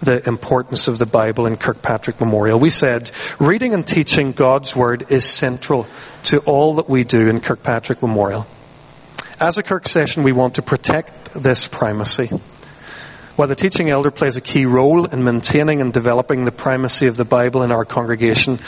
the 0.00 0.26
importance 0.28 0.88
of 0.88 0.98
the 0.98 1.06
Bible 1.06 1.46
in 1.46 1.56
Kirkpatrick 1.56 2.20
Memorial. 2.20 2.58
We 2.58 2.70
said 2.70 3.10
reading 3.38 3.74
and 3.74 3.86
teaching 3.86 4.32
God's 4.32 4.74
Word 4.76 5.10
is 5.10 5.24
central 5.24 5.86
to 6.24 6.38
all 6.40 6.74
that 6.74 6.88
we 6.88 7.04
do 7.04 7.28
in 7.28 7.40
Kirkpatrick 7.40 8.02
Memorial. 8.02 8.46
As 9.40 9.58
a 9.58 9.62
Kirk 9.62 9.88
session, 9.88 10.22
we 10.22 10.32
want 10.32 10.56
to 10.56 10.62
protect 10.62 11.32
this 11.34 11.66
primacy. 11.66 12.30
While 13.36 13.48
the 13.48 13.56
teaching 13.56 13.90
elder 13.90 14.12
plays 14.12 14.36
a 14.36 14.40
key 14.40 14.64
role 14.64 15.06
in 15.06 15.24
maintaining 15.24 15.80
and 15.80 15.92
developing 15.92 16.44
the 16.44 16.52
primacy 16.52 17.08
of 17.08 17.16
the 17.16 17.24
Bible 17.24 17.62
in 17.62 17.72
our 17.72 17.84
congregation, 17.84 18.60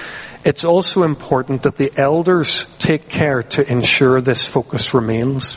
it's 0.44 0.64
also 0.64 1.04
important 1.04 1.62
that 1.62 1.76
the 1.76 1.92
elders 1.96 2.66
take 2.78 3.08
care 3.08 3.44
to 3.44 3.70
ensure 3.70 4.20
this 4.20 4.46
focus 4.46 4.92
remains. 4.92 5.56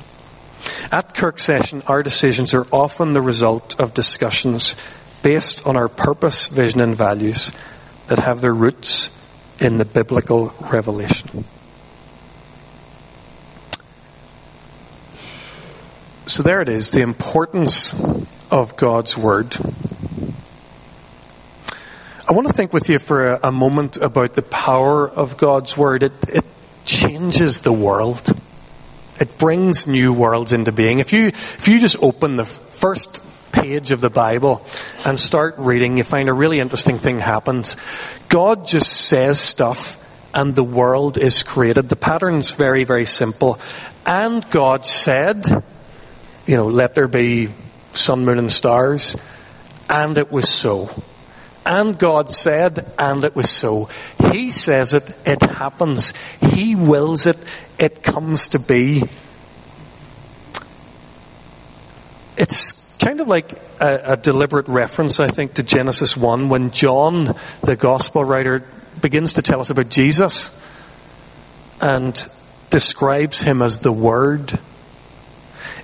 At 0.92 1.16
Kirk 1.16 1.40
session, 1.40 1.82
our 1.88 2.04
decisions 2.04 2.54
are 2.54 2.68
often 2.72 3.14
the 3.14 3.22
result 3.22 3.80
of 3.80 3.94
discussions 3.94 4.76
based 5.22 5.66
on 5.66 5.76
our 5.76 5.88
purpose, 5.88 6.48
vision, 6.48 6.82
and 6.82 6.96
values 6.96 7.52
that 8.08 8.20
have 8.20 8.42
their 8.42 8.54
roots 8.54 9.10
in 9.60 9.78
the 9.78 9.86
biblical 9.86 10.54
revelation. 10.72 11.46
So 16.28 16.44
there 16.44 16.62
it 16.62 16.70
is, 16.70 16.92
the 16.92 17.02
importance 17.02 17.94
of 18.52 18.78
God's 18.78 19.18
Word. 19.18 19.58
I 22.28 22.34
want 22.34 22.48
to 22.48 22.54
think 22.54 22.72
with 22.72 22.88
you 22.88 23.00
for 23.00 23.34
a, 23.34 23.40
a 23.44 23.52
moment 23.52 23.98
about 23.98 24.36
the 24.36 24.44
power 24.44 25.10
of 25.10 25.38
God's 25.38 25.76
Word. 25.76 26.04
It, 26.04 26.14
it 26.28 26.46
changes 26.86 27.62
the 27.62 27.74
world. 27.74 28.32
It 29.20 29.38
brings 29.38 29.88
new 29.88 30.14
worlds 30.14 30.54
into 30.54 30.72
being. 30.72 31.00
If 31.00 31.12
you, 31.12 31.28
if 31.28 31.68
you 31.68 31.80
just 31.80 31.98
open 32.02 32.38
the 32.38 32.46
first 32.46 33.22
page 33.52 33.92
of 33.92 34.02
the 34.02 34.10
Bible 34.10 34.66
and 35.06 35.20
start 35.20 35.56
reading, 35.58 35.98
you 35.98 36.04
find 36.04 36.30
a 36.30 36.34
really 36.34 36.60
interesting 36.60 37.00
thing 37.00 37.20
happens. 37.20 37.78
God 38.30 38.66
just 38.66 38.92
says 38.92 39.40
stuff 39.40 39.96
and 40.34 40.56
the 40.56 40.64
world 40.64 41.18
is 41.18 41.44
created. 41.44 41.90
The 41.90 41.96
pattern's 41.96 42.52
very, 42.52 42.84
very 42.84 43.06
simple. 43.06 43.60
And 44.06 44.48
God 44.52 44.86
said, 44.86 45.46
you 46.46 46.58
know, 46.58 46.68
let 46.68 46.96
there 46.96 47.08
be 47.08 47.50
sun, 47.92 48.26
moon, 48.26 48.40
and 48.40 48.52
stars. 48.52 49.16
And 49.90 50.18
it 50.18 50.32
was 50.32 50.48
so. 50.48 50.90
And 51.66 51.98
God 51.98 52.30
said, 52.30 52.92
and 52.98 53.24
it 53.24 53.36
was 53.36 53.50
so. 53.50 53.90
He 54.32 54.52
says 54.52 54.94
it, 54.94 55.16
it 55.26 55.42
happens. 55.42 56.14
He 56.42 56.76
wills 56.76 57.26
it, 57.26 57.38
it 57.78 58.02
comes 58.02 58.50
to 58.50 58.60
be. 58.60 59.04
It's 62.38 62.79
kind 63.00 63.22
of 63.22 63.28
like 63.28 63.54
a, 63.80 64.14
a, 64.14 64.18
deliberate 64.18 64.68
reference, 64.68 65.20
I 65.20 65.30
think, 65.30 65.56
to 65.56 65.64
Genesis 65.64 66.16
1 66.16 66.50
when 66.50 66.72
John, 66.72 67.36
the 67.64 67.76
gospel 67.76 68.24
writer, 68.24 68.64
begins 69.02 69.34
to 69.34 69.42
tell 69.42 69.62
us 69.62 69.70
about 69.70 69.90
Jesus 69.90 70.52
and 71.82 72.28
describes 72.70 73.42
him 73.42 73.62
as 73.62 73.80
the 73.80 73.92
Word. 73.92 74.60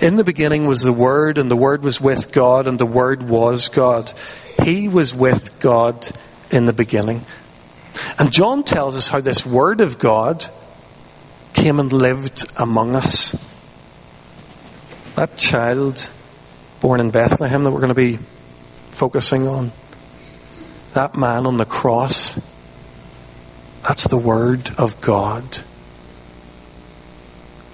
In 0.02 0.18
the 0.18 0.26
beginning 0.26 0.68
was 0.68 0.82
the 0.82 0.94
Word, 0.94 1.38
and 1.38 1.50
the 1.50 1.56
Word 1.56 1.84
was 1.84 2.02
with 2.02 2.34
God, 2.34 2.68
and 2.68 2.78
the 2.78 2.86
Word 2.86 3.24
was 3.24 3.70
God. 3.70 4.12
He 4.64 4.88
was 4.90 5.16
with 5.16 5.60
God 5.60 6.10
in 6.52 6.66
the 6.66 6.74
beginning. 6.74 7.22
And 8.20 8.32
John 8.32 8.64
tells 8.64 8.98
us 8.98 9.08
how 9.08 9.22
this 9.22 9.46
Word 9.46 9.80
of 9.80 9.98
God 9.98 10.46
came 11.54 11.80
and 11.80 11.92
lived 11.94 12.46
among 12.58 12.96
us. 12.96 13.32
That 15.16 15.38
child 15.38 16.10
born 16.86 17.00
in 17.00 17.10
Bethlehem 17.10 17.64
that 17.64 17.72
we're 17.72 17.80
going 17.80 17.90
to 17.90 17.96
be 17.96 18.20
focusing 18.92 19.48
on. 19.48 19.72
That 20.94 21.16
man 21.16 21.48
on 21.48 21.58
the 21.58 21.66
cross, 21.66 22.40
that's 23.82 24.04
the 24.04 24.20
Word 24.20 24.70
of 24.78 25.02
God. 25.02 25.44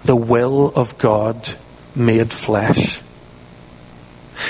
The 0.06 0.16
will 0.16 0.70
of 0.74 0.98
God 0.98 1.50
made 1.94 2.32
flesh. 2.32 3.02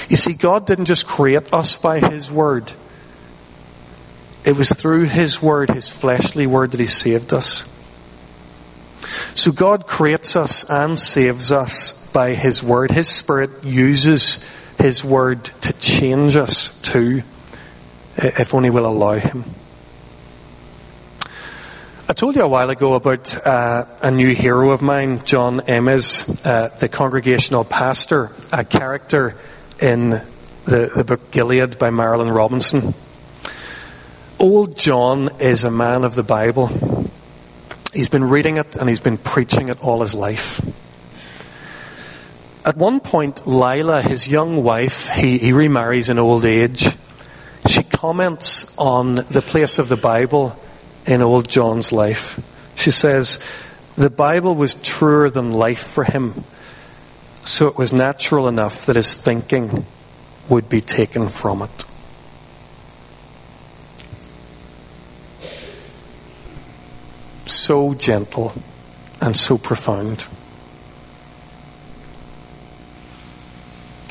You 0.09 0.15
see, 0.15 0.33
God 0.33 0.67
didn't 0.67 0.85
just 0.85 1.07
create 1.07 1.51
us 1.51 1.75
by 1.75 1.99
His 1.99 2.29
Word. 2.29 2.71
It 4.45 4.55
was 4.55 4.69
through 4.71 5.05
His 5.05 5.41
Word, 5.41 5.71
His 5.71 5.89
fleshly 5.89 6.45
Word, 6.45 6.69
that 6.73 6.79
He 6.79 6.85
saved 6.85 7.33
us. 7.33 7.65
So 9.33 9.51
God 9.51 9.87
creates 9.87 10.35
us 10.35 10.63
and 10.69 10.99
saves 10.99 11.51
us 11.51 12.00
by 12.13 12.33
His 12.33 12.61
Word. 12.63 12.91
His 12.91 13.07
Spirit 13.07 13.63
uses 13.63 14.39
His 14.77 15.03
Word 15.03 15.43
to 15.43 15.73
change 15.73 16.35
us 16.35 16.79
too, 16.81 17.23
if 18.17 18.53
only 18.53 18.69
we'll 18.69 18.85
allow 18.85 19.13
Him. 19.13 19.45
I 22.11 22.13
told 22.13 22.35
you 22.35 22.41
a 22.41 22.47
while 22.47 22.69
ago 22.69 22.95
about 22.95 23.47
uh, 23.47 23.85
a 24.01 24.11
new 24.11 24.35
hero 24.35 24.71
of 24.71 24.81
mine, 24.81 25.23
John 25.23 25.61
Ames, 25.69 26.27
uh, 26.45 26.67
the 26.77 26.89
congregational 26.89 27.63
pastor, 27.63 28.31
a 28.51 28.65
character 28.65 29.37
in 29.79 30.09
the, 30.09 30.91
the 30.93 31.05
book 31.05 31.31
Gilead 31.31 31.79
by 31.79 31.89
Marilynne 31.89 32.35
Robinson. 32.35 32.93
Old 34.39 34.75
John 34.75 35.29
is 35.39 35.63
a 35.63 35.71
man 35.71 36.03
of 36.03 36.15
the 36.15 36.23
Bible. 36.23 36.67
He's 37.93 38.09
been 38.09 38.25
reading 38.25 38.57
it 38.57 38.75
and 38.75 38.89
he's 38.89 38.99
been 38.99 39.17
preaching 39.17 39.69
it 39.69 39.81
all 39.81 40.01
his 40.01 40.13
life. 40.13 40.59
At 42.63 42.77
one 42.77 42.99
point, 42.99 43.47
Lila, 43.47 44.03
his 44.03 44.27
young 44.27 44.63
wife, 44.63 45.09
he, 45.09 45.39
he 45.39 45.51
remarries 45.51 46.09
in 46.09 46.19
old 46.19 46.45
age. 46.45 46.87
She 47.67 47.81
comments 47.81 48.71
on 48.77 49.15
the 49.15 49.41
place 49.41 49.79
of 49.79 49.89
the 49.89 49.97
Bible 49.97 50.55
in 51.07 51.23
old 51.23 51.49
John's 51.49 51.91
life. 51.91 52.39
She 52.75 52.91
says, 52.91 53.39
The 53.95 54.11
Bible 54.11 54.53
was 54.53 54.75
truer 54.75 55.31
than 55.31 55.51
life 55.51 55.81
for 55.81 56.03
him. 56.03 56.43
so 57.43 57.65
it 57.65 57.77
was 57.77 57.91
natural 57.91 58.47
enough 58.47 58.85
that 58.85 58.95
his 58.95 59.15
thinking 59.15 59.83
would 60.47 60.69
be 60.69 60.81
taken 60.81 61.29
from 61.29 61.63
it. 61.63 61.85
So 67.47 67.95
gentle 67.95 68.53
and 69.19 69.35
so 69.35 69.57
profound. 69.57 70.27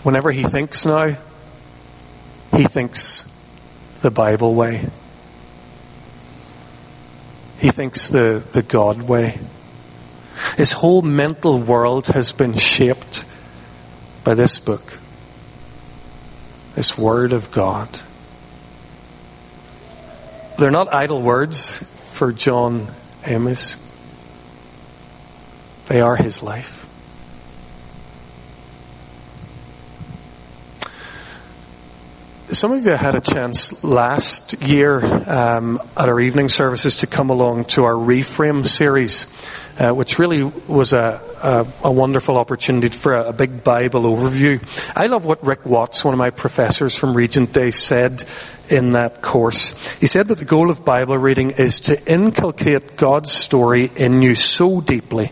Whenever 0.03 0.31
he 0.31 0.43
thinks 0.43 0.87
now, 0.87 1.17
he 2.57 2.65
thinks 2.65 3.25
the 4.01 4.11
Bible 4.11 4.55
way. 4.55 4.87
He 7.59 7.71
thinks 7.71 8.09
the, 8.09 8.43
the 8.53 8.63
God 8.63 9.03
way. 9.03 9.39
His 10.57 10.73
whole 10.73 11.03
mental 11.03 11.61
world 11.61 12.07
has 12.09 12.33
been 12.33 12.57
shaped 12.57 13.27
by 14.25 14.35
this 14.35 14.59
book, 14.59 14.99
this 16.75 16.97
Word 16.97 17.33
of 17.33 17.51
God. 17.51 18.01
They're 20.59 20.71
not 20.71 20.93
idle 20.93 21.21
words 21.21 21.77
for 22.15 22.33
John 22.33 22.89
Ames, 23.27 23.77
they 25.89 26.01
are 26.01 26.17
his 26.17 26.43
life. 26.43 26.90
Some 32.53 32.73
of 32.73 32.85
you 32.85 32.91
had 32.91 33.15
a 33.15 33.21
chance 33.21 33.85
last 33.85 34.61
year 34.61 35.05
um, 35.05 35.81
at 35.97 36.09
our 36.09 36.19
evening 36.19 36.49
services 36.49 36.97
to 36.97 37.07
come 37.07 37.31
along 37.31 37.67
to 37.67 37.85
our 37.85 37.95
Reframe 37.95 38.67
series, 38.67 39.29
uh, 39.79 39.93
which 39.93 40.19
really 40.19 40.43
was 40.43 40.93
a, 40.93 41.21
a, 41.45 41.67
a 41.85 41.93
wonderful 41.93 42.37
opportunity 42.37 42.89
for 42.89 43.15
a, 43.15 43.29
a, 43.29 43.33
big 43.33 43.63
Bible 43.63 44.03
overview. 44.03 44.61
I 44.97 45.07
love 45.07 45.25
what 45.25 45.45
Rick 45.45 45.65
Watts, 45.65 46.05
one 46.05 46.13
of 46.13 46.19
my 46.19 46.31
professors 46.31 46.97
from 46.97 47.15
Regent 47.15 47.53
Day, 47.53 47.71
said 47.71 48.25
in 48.69 48.93
that 48.93 49.23
course. 49.23 49.79
He 49.99 50.09
said 50.09 50.27
that 50.27 50.39
the 50.39 50.45
goal 50.45 50.71
of 50.71 50.85
Bible 50.85 51.19
reading 51.19 51.53
is 51.53 51.79
to 51.81 52.13
inculcate 52.13 52.97
God's 52.97 53.31
story 53.31 53.93
in 53.95 54.23
you 54.23 54.35
so 54.35 54.81
deeply 54.81 55.31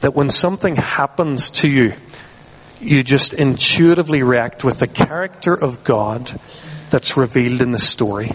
that 0.00 0.14
when 0.14 0.30
something 0.30 0.74
happens 0.74 1.50
to 1.50 1.68
you, 1.68 1.94
you 2.80 3.02
just 3.02 3.34
intuitively 3.34 4.22
react 4.22 4.64
with 4.64 4.78
the 4.78 4.86
character 4.86 5.54
of 5.54 5.84
God 5.84 6.40
that's 6.90 7.16
revealed 7.16 7.60
in 7.60 7.72
the 7.72 7.78
story. 7.78 8.30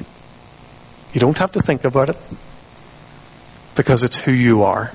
You 1.14 1.20
don't 1.20 1.38
have 1.38 1.52
to 1.54 1.60
think 1.60 1.84
about 1.84 2.10
it 2.10 2.18
because 3.76 4.04
it's 4.04 4.18
who 4.20 4.32
you 4.32 4.64
are. 4.64 4.92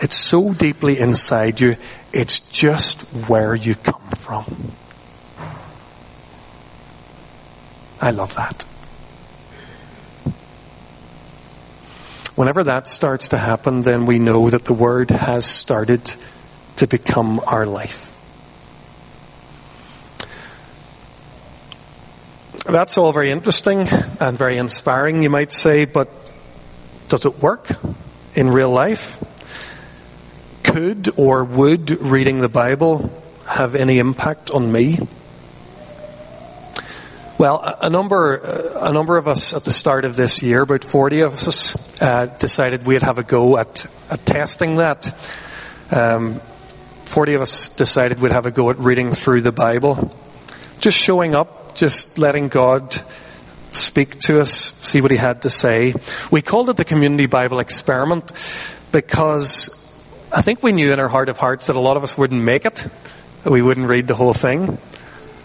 It's 0.00 0.16
so 0.16 0.52
deeply 0.52 0.98
inside 0.98 1.60
you, 1.60 1.76
it's 2.12 2.40
just 2.40 3.02
where 3.28 3.54
you 3.54 3.74
come 3.74 4.10
from. 4.16 4.72
I 8.00 8.10
love 8.10 8.34
that. 8.34 8.64
Whenever 12.34 12.64
that 12.64 12.86
starts 12.86 13.28
to 13.28 13.38
happen, 13.38 13.82
then 13.82 14.04
we 14.04 14.18
know 14.18 14.50
that 14.50 14.66
the 14.66 14.74
Word 14.74 15.10
has 15.10 15.46
started 15.46 16.14
to 16.76 16.86
become 16.86 17.40
our 17.46 17.66
life. 17.66 18.12
That's 22.64 22.98
all 22.98 23.12
very 23.12 23.30
interesting 23.30 23.86
and 24.20 24.36
very 24.36 24.58
inspiring, 24.58 25.22
you 25.22 25.30
might 25.30 25.52
say, 25.52 25.84
but 25.84 26.10
does 27.08 27.24
it 27.24 27.38
work 27.38 27.70
in 28.34 28.50
real 28.50 28.70
life? 28.70 29.22
Could 30.64 31.10
or 31.16 31.44
would 31.44 31.90
reading 32.00 32.40
the 32.40 32.48
Bible 32.48 33.10
have 33.46 33.76
any 33.76 34.00
impact 34.00 34.50
on 34.50 34.72
me? 34.72 34.98
Well, 37.38 37.76
a 37.80 37.88
number, 37.88 38.36
a 38.36 38.92
number 38.92 39.16
of 39.16 39.28
us 39.28 39.54
at 39.54 39.64
the 39.64 39.70
start 39.70 40.04
of 40.04 40.16
this 40.16 40.42
year, 40.42 40.62
about 40.62 40.82
40 40.82 41.20
of 41.20 41.34
us, 41.46 42.02
uh, 42.02 42.26
decided 42.38 42.84
we'd 42.86 43.02
have 43.02 43.18
a 43.18 43.22
go 43.22 43.58
at, 43.58 43.86
at 44.10 44.26
testing 44.26 44.76
that. 44.76 45.14
Um, 45.92 46.40
40 47.06 47.34
of 47.34 47.40
us 47.40 47.68
decided 47.68 48.20
we'd 48.20 48.32
have 48.32 48.46
a 48.46 48.50
go 48.50 48.68
at 48.68 48.78
reading 48.78 49.12
through 49.12 49.40
the 49.40 49.52
Bible. 49.52 50.14
Just 50.80 50.98
showing 50.98 51.34
up, 51.34 51.76
just 51.76 52.18
letting 52.18 52.48
God 52.48 53.00
speak 53.72 54.18
to 54.20 54.40
us, 54.40 54.72
see 54.82 55.00
what 55.00 55.12
He 55.12 55.16
had 55.16 55.42
to 55.42 55.50
say. 55.50 55.94
We 56.30 56.42
called 56.42 56.68
it 56.68 56.76
the 56.76 56.84
Community 56.84 57.26
Bible 57.26 57.60
Experiment 57.60 58.32
because 58.90 59.70
I 60.34 60.42
think 60.42 60.62
we 60.62 60.72
knew 60.72 60.92
in 60.92 60.98
our 60.98 61.08
heart 61.08 61.28
of 61.28 61.38
hearts 61.38 61.68
that 61.68 61.76
a 61.76 61.80
lot 61.80 61.96
of 61.96 62.02
us 62.02 62.18
wouldn't 62.18 62.42
make 62.42 62.64
it, 62.64 62.84
that 63.44 63.50
we 63.50 63.62
wouldn't 63.62 63.88
read 63.88 64.08
the 64.08 64.16
whole 64.16 64.34
thing. 64.34 64.76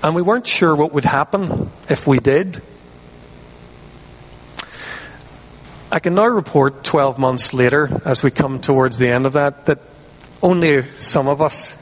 And 0.01 0.15
we 0.15 0.23
weren't 0.23 0.47
sure 0.47 0.75
what 0.75 0.93
would 0.93 1.05
happen 1.05 1.69
if 1.89 2.07
we 2.07 2.17
did. 2.17 2.59
I 5.91 5.99
can 5.99 6.15
now 6.15 6.25
report 6.25 6.83
12 6.83 7.19
months 7.19 7.53
later, 7.53 8.01
as 8.03 8.23
we 8.23 8.31
come 8.31 8.59
towards 8.59 8.97
the 8.97 9.09
end 9.09 9.27
of 9.27 9.33
that, 9.33 9.67
that 9.67 9.79
only 10.41 10.83
some 10.99 11.27
of 11.27 11.41
us, 11.41 11.77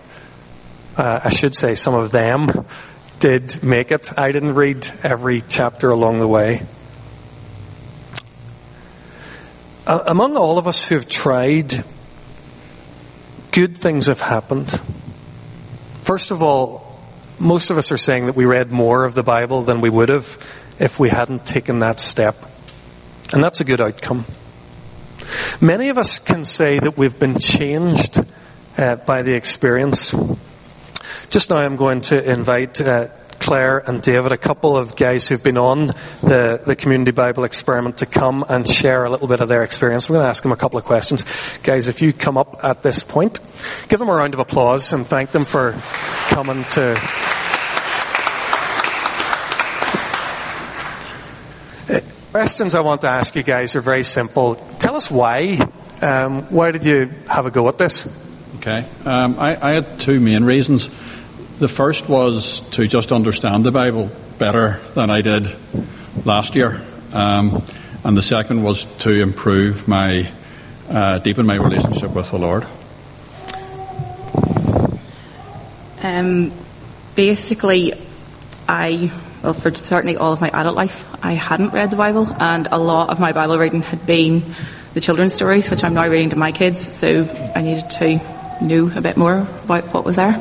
uh, 0.98 1.22
I 1.24 1.30
should 1.30 1.56
say 1.56 1.76
some 1.76 1.93
of 1.93 2.12
them, 2.12 2.65
did 3.19 3.62
make 3.63 3.91
it. 3.91 4.17
I 4.17 4.32
didn't 4.32 4.56
read 4.56 4.89
every 5.04 5.41
chapter 5.41 5.89
along 5.89 6.19
the 6.19 6.28
way. 6.28 6.62
Uh, 9.86 10.04
among 10.08 10.38
all 10.38 10.58
of 10.58 10.67
us 10.67 10.88
who 10.88 10.95
have 10.95 11.10
tried, 11.10 11.84
good 13.52 13.78
things 13.78 14.06
have 14.06 14.22
happened. 14.22 14.80
First 16.02 16.32
of 16.32 16.41
all, 16.41 17.00
most 17.39 17.72
of 17.72 17.78
us 17.78 17.91
are 17.91 17.98
saying 17.98 18.26
that 18.26 18.36
we 18.36 18.45
read 18.45 18.72
more 18.72 19.06
of 19.06 19.15
the 19.15 19.24
Bible 19.24 19.63
than 19.63 19.82
we 19.82 19.89
would 19.89 20.10
have 20.10 20.38
if 20.80 21.00
we 21.00 21.10
hadn't 21.10 21.45
taken 21.45 21.80
that 21.80 22.00
step. 22.00 22.36
And 23.34 23.43
that's 23.43 23.62
a 23.62 23.63
good 23.63 23.82
outcome. 23.82 24.26
Many 25.62 25.89
of 25.89 25.98
us 25.98 26.19
can 26.19 26.45
say 26.45 26.80
that 26.80 26.98
we've 26.98 27.17
been 27.17 27.38
changed 27.39 28.24
uh, 28.80 28.96
by 28.96 29.24
the 29.24 29.34
experience. 29.34 30.15
Just 31.30 31.50
now, 31.50 31.58
I'm 31.58 31.76
going 31.76 32.02
to 32.02 32.32
invite 32.32 32.80
uh, 32.80 33.10
Claire 33.39 33.80
and 33.80 34.02
David, 34.02 34.32
a 34.32 34.38
couple 34.38 34.78
of 34.78 34.96
guys 34.96 35.28
who've 35.28 35.44
been 35.44 35.58
on 35.58 35.88
the, 36.22 36.62
the 36.65 36.76
Community 36.76 37.12
Bible 37.12 37.44
Experiment, 37.44 37.98
to 37.98 38.06
come 38.06 38.46
and 38.48 38.65
share 38.65 39.04
a 39.04 39.10
little 39.10 39.28
bit 39.28 39.42
of 39.42 39.50
their 39.50 39.63
experience. 39.63 40.10
We're 40.10 40.15
going 40.15 40.26
to 40.26 40.30
ask 40.30 40.44
them 40.44 40.54
a 40.54 40.58
couple 40.58 40.80
of 40.80 40.86
questions. 40.86 41.26
Guys, 41.60 41.88
if 41.88 42.02
you 42.02 42.13
come 42.13 42.38
up 42.38 42.63
at 42.63 42.82
this 42.82 43.04
point, 43.04 43.39
give 43.89 44.00
them 44.00 44.10
a 44.10 44.13
round 44.13 44.34
of 44.34 44.39
applause 44.39 44.94
and 44.94 45.06
thank 45.06 45.32
them 45.32 45.44
for 45.44 45.76
coming 46.30 46.63
to. 46.63 46.94
Uh, 51.89 52.00
questions 52.32 52.76
I 52.76 52.80
want 52.80 53.02
to 53.02 53.10
ask 53.10 53.36
you 53.36 53.44
guys 53.44 53.76
are 53.76 53.82
very 53.82 54.04
simple. 54.04 54.56
Tell 54.80 54.96
us 54.96 55.12
why. 55.12 55.60
Um, 56.02 56.44
why 56.44 56.72
did 56.72 56.86
you 56.86 57.12
have 57.28 57.46
a 57.46 57.52
go 57.52 57.68
at 57.68 57.78
this? 57.78 58.29
Okay. 58.60 58.86
Um, 59.06 59.39
I, 59.39 59.69
I, 59.69 59.72
had 59.72 60.02
two 60.02 60.19
main 60.19 60.43
reasons. 60.43 60.89
The 61.60 61.69
first 61.69 62.10
was 62.10 62.60
to 62.72 62.86
just 62.89 63.13
understand 63.13 63.63
the 63.63 63.72
Bible 63.72 64.12
better 64.38 64.82
than 64.95 65.10
I 65.10 65.22
did 65.22 65.56
last 66.26 66.58
year. 66.58 66.82
Um, 67.13 67.63
and 68.04 68.17
the 68.17 68.22
second 68.22 68.62
was 68.62 68.84
to 68.98 69.12
improve 69.12 69.88
my, 69.88 70.30
uh, 70.89 71.19
deepen 71.19 71.45
my 71.45 71.56
relationship 71.56 72.13
with 72.13 72.32
the 72.32 72.38
Lord. 72.38 72.67
Um, 76.04 76.52
basically, 77.15 77.93
I, 78.67 79.10
well, 79.41 79.54
for 79.54 79.74
certainly 79.74 80.17
all 80.17 80.34
of 80.34 80.41
my 80.41 80.50
adult 80.50 80.76
life, 80.76 81.06
I 81.24 81.32
hadn't 81.32 81.69
read 81.69 81.91
the 81.91 81.98
Bible, 81.98 82.28
and 82.41 82.67
a 82.69 82.78
lot 82.78 83.10
of 83.10 83.22
my 83.22 83.32
Bible 83.32 83.58
reading 83.58 83.84
had 83.84 84.06
been 84.06 84.43
the 84.95 85.00
children's 85.00 85.34
stories, 85.34 85.69
which 85.69 85.86
I'm 85.86 85.93
now 85.93 86.10
reading 86.10 86.32
to 86.32 86.36
my 86.36 86.52
kids, 86.52 86.86
so 86.86 87.24
I 87.56 87.62
needed 87.62 87.89
to 87.91 88.38
knew 88.62 88.91
a 88.95 89.02
bit 89.02 89.17
more 89.17 89.48
about 89.63 89.93
what 89.93 90.06
was 90.06 90.15
there. 90.15 90.34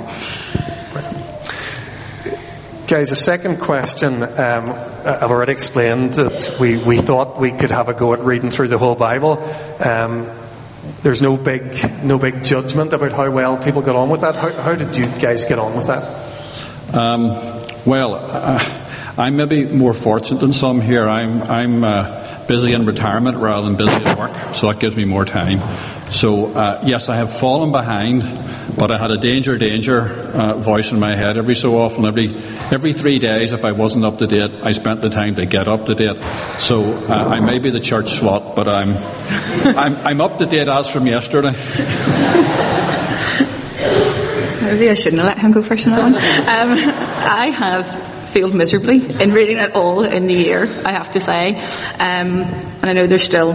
Guys, 2.87 3.11
a 3.11 3.17
second 3.17 3.59
question. 3.59 4.23
Um, 4.23 4.73
I've 5.05 5.31
already 5.31 5.53
explained 5.53 6.15
that 6.15 6.57
we, 6.59 6.83
we 6.83 6.97
thought 6.97 7.39
we 7.39 7.51
could 7.51 7.71
have 7.71 7.89
a 7.89 7.95
go 7.95 8.15
at 8.15 8.21
reading 8.21 8.51
through 8.51 8.69
the 8.69 8.79
whole 8.79 8.95
Bible. 8.95 9.39
Um, 9.79 10.27
there's 11.03 11.21
no 11.21 11.37
big 11.37 11.63
no 12.03 12.19
big 12.19 12.45
judgment 12.45 12.93
about 12.93 13.13
how 13.13 13.31
well 13.31 13.63
people 13.63 13.83
got 13.83 13.95
on 13.95 14.09
with 14.09 14.23
that. 14.23 14.35
How, 14.35 14.51
how 14.53 14.75
did 14.75 14.97
you 14.97 15.07
guys 15.21 15.45
get 15.45 15.59
on 15.59 15.77
with 15.77 15.87
that? 15.89 16.95
Um, 16.95 17.29
well, 17.85 18.15
uh, 18.15 18.59
I'm 19.19 19.37
maybe 19.37 19.67
more 19.67 19.95
fortunate 19.95 20.41
than 20.41 20.53
some 20.53 20.81
here. 20.81 21.09
I'm 21.09 21.43
I'm 21.43 21.85
uh, 21.85 22.47
busy 22.47 22.73
in 22.73 22.87
retirement 22.87 23.37
rather 23.37 23.67
than 23.67 23.77
busy 23.77 23.91
at 23.91 24.19
work, 24.19 24.55
so 24.55 24.73
that 24.73 24.81
gives 24.81 24.97
me 24.97 25.05
more 25.05 25.25
time. 25.25 25.61
So, 26.11 26.47
uh, 26.47 26.83
yes, 26.85 27.09
I 27.09 27.17
have 27.17 27.33
fallen 27.33 27.71
behind, 27.71 28.23
but 28.77 28.91
I 28.91 28.99
had 28.99 29.11
a 29.11 29.19
danger, 29.19 29.59
danger 29.59 30.03
uh, 30.03 30.55
voice 30.55 30.91
in 30.93 30.99
my 30.99 31.15
head 31.15 31.37
every 31.37 31.55
so 31.55 31.79
often. 31.79 32.07
Every, 32.07 32.29
every 32.73 32.93
three 32.93 33.19
days, 33.19 33.53
if 33.53 33.65
I 33.65 33.73
wasn't 33.73 34.05
up 34.05 34.19
to 34.19 34.27
date, 34.27 34.51
I 34.63 34.73
spent 34.73 35.01
the 35.01 35.11
time 35.11 35.35
to 35.37 35.47
get 35.47 35.69
up 35.69 35.87
to 35.87 35.95
date. 35.95 36.23
So, 36.59 36.83
uh, 37.09 37.13
I 37.13 37.41
may 37.41 37.59
be 37.59 37.71
the 37.71 37.81
church 37.81 38.11
swat, 38.11 38.57
but 38.57 38.69
I'm, 38.69 38.97
I'm, 39.77 39.97
I'm 40.07 40.21
up 40.21 40.39
to 40.39 40.47
date 40.47 40.69
as 40.69 40.91
from 40.91 41.07
yesterday. 41.07 41.55
I 44.71 44.95
shouldn't 44.95 45.21
have 45.21 45.29
let 45.29 45.39
him 45.39 45.53
go 45.53 45.63
first 45.63 45.87
in 45.87 45.93
that 45.93 46.03
one. 46.03 46.15
Um, 46.15 46.79
I 47.25 47.47
have 47.47 47.89
failed 48.29 48.55
miserably 48.55 48.97
in 49.23 49.33
reading 49.33 49.57
it 49.59 49.75
all 49.75 50.05
in 50.05 50.27
the 50.27 50.35
year, 50.35 50.65
I 50.85 50.93
have 50.93 51.11
to 51.13 51.21
say. 51.21 51.57
Um, 51.95 52.43
and 52.43 52.85
I 52.85 52.93
know 52.93 53.07
there's 53.07 53.23
still, 53.23 53.53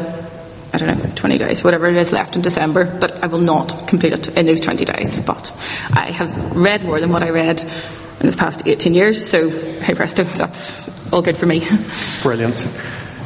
I 0.74 0.78
don't 0.78 0.98
know, 0.98 1.16
20 1.16 1.38
days, 1.38 1.64
whatever 1.64 1.88
it 1.88 1.96
is 1.96 2.12
left 2.12 2.36
in 2.36 2.42
December, 2.42 2.86
but 2.86 3.24
I 3.24 3.28
will 3.28 3.40
not 3.40 3.88
complete 3.88 4.12
it 4.12 4.36
in 4.36 4.48
those 4.48 4.60
20 4.60 4.86
days. 4.86 5.20
But 5.20 5.52
I 5.94 6.10
have 6.10 6.56
read 6.56 6.84
more 6.84 7.00
than 7.00 7.12
what 7.12 7.22
I 7.22 7.30
read 7.30 7.62
in 7.62 8.26
this 8.26 8.36
past 8.36 8.68
18 8.68 8.94
years, 8.94 9.30
so 9.30 9.50
hey 9.50 9.94
presto, 9.94 10.24
that's 10.24 11.14
all 11.14 11.22
good 11.22 11.38
for 11.38 11.46
me. 11.46 11.62
Brilliant. 12.24 12.66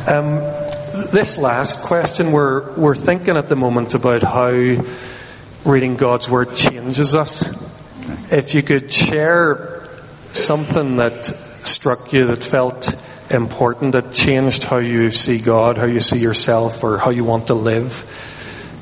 Um, 0.08 0.40
this 1.12 1.38
last 1.38 1.80
question, 1.82 2.34
we're, 2.34 2.74
we're 2.76 2.96
thinking 2.96 3.38
at 3.38 3.48
the 3.48 3.56
moment 3.56 3.94
about 3.94 4.24
how 4.24 4.84
reading 5.64 5.96
God's 5.96 6.30
Word 6.30 6.54
changes 6.54 7.16
us. 7.16 7.44
If 8.32 8.56
you 8.56 8.62
could 8.62 8.92
share 8.92 9.88
something 10.34 10.98
that 10.98 11.28
struck 11.28 12.12
you 12.12 12.26
that 12.28 12.44
felt 12.44 12.94
important, 13.30 13.94
that 13.94 14.14
changed 14.14 14.64
how 14.64 14.78
you 14.78 15.12
see 15.12 15.40
God, 15.40 15.78
how 15.78 15.86
you 15.86 16.00
see 16.00 16.20
yourself, 16.20 16.84
or 16.84 16.98
how 16.98 17.10
you 17.10 17.24
want 17.24 17.48
to 17.48 17.54
live. 17.54 18.06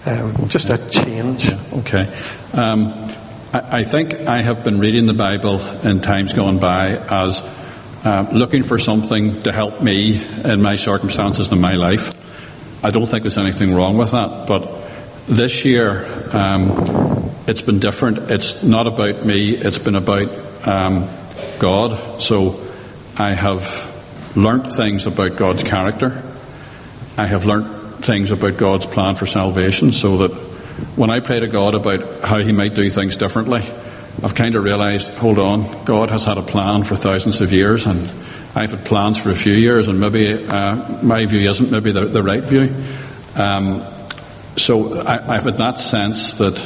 Um, 0.05 0.47
just 0.49 0.69
a 0.69 0.77
change. 0.89 1.51
Okay. 1.73 2.07
Um, 2.53 2.93
I, 3.53 3.79
I, 3.79 3.83
think 3.83 4.13
I 4.13 4.41
have 4.41 4.63
been 4.63 4.79
reading 4.79 5.07
the 5.07 5.13
Bible 5.13 5.59
in 5.81 6.01
times 6.01 6.33
gone 6.33 6.59
by 6.59 6.97
as 6.97 7.41
uh, 8.03 8.29
looking 8.31 8.61
for 8.61 8.77
something 8.77 9.41
to 9.43 9.51
help 9.51 9.81
me 9.81 10.23
in 10.43 10.61
my 10.61 10.75
circumstances 10.75 11.51
in 11.51 11.59
my 11.59 11.73
life. 11.73 12.13
I 12.83 12.91
don't 12.91 13.07
think 13.07 13.23
there's 13.23 13.39
anything 13.39 13.73
wrong 13.73 13.97
with 13.97 14.11
that, 14.11 14.45
but 14.47 14.69
this 15.27 15.65
year 15.65 16.05
um, 16.31 16.71
it's 17.47 17.63
been 17.63 17.79
different. 17.79 18.29
It's 18.29 18.63
not 18.63 18.85
about 18.85 19.25
me, 19.25 19.55
it's 19.55 19.79
been 19.79 19.95
about 19.95 20.67
um, 20.67 21.09
God. 21.57 22.21
So 22.21 22.63
I 23.17 23.31
have 23.31 23.94
learnt 24.35 24.73
things 24.73 25.07
about 25.07 25.37
God's 25.37 25.63
character. 25.63 26.21
I 27.17 27.25
have 27.25 27.45
learnt 27.45 28.03
things 28.03 28.31
about 28.31 28.57
God's 28.57 28.85
plan 28.85 29.15
for 29.15 29.25
salvation 29.25 29.91
so 29.91 30.27
that 30.27 30.31
when 30.95 31.09
I 31.09 31.21
pray 31.21 31.39
to 31.39 31.47
God 31.47 31.75
about 31.75 32.21
how 32.21 32.37
He 32.37 32.51
might 32.51 32.75
do 32.75 32.89
things 32.89 33.17
differently, 33.17 33.63
I've 34.23 34.35
kind 34.35 34.55
of 34.55 34.63
realised, 34.63 35.13
hold 35.13 35.39
on, 35.39 35.85
God 35.85 36.09
has 36.09 36.25
had 36.25 36.37
a 36.37 36.41
plan 36.41 36.83
for 36.83 36.95
thousands 36.95 37.41
of 37.41 37.51
years, 37.51 37.85
and 37.85 38.09
I've 38.55 38.71
had 38.71 38.85
plans 38.85 39.17
for 39.17 39.29
a 39.29 39.35
few 39.35 39.53
years, 39.53 39.87
and 39.87 39.99
maybe 39.99 40.45
uh, 40.47 41.01
my 41.01 41.25
view 41.25 41.49
isn't 41.49 41.71
maybe 41.71 41.91
the, 41.91 42.05
the 42.05 42.23
right 42.23 42.43
view. 42.43 42.73
Um, 43.35 43.83
so 44.57 45.01
I, 45.01 45.35
I've 45.35 45.43
had 45.43 45.55
that 45.55 45.79
sense 45.79 46.35
that 46.35 46.57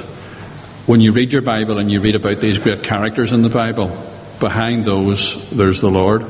when 0.86 1.02
you 1.02 1.12
read 1.12 1.34
your 1.34 1.42
Bible 1.42 1.78
and 1.78 1.92
you 1.92 2.02
read 2.02 2.16
about 2.16 2.38
these 2.38 2.60
great 2.60 2.84
characters 2.84 3.34
in 3.34 3.42
the 3.42 3.50
Bible, 3.50 3.88
behind 4.40 4.86
those 4.86 5.50
there's 5.50 5.82
the 5.82 5.90
Lord. 5.90 6.26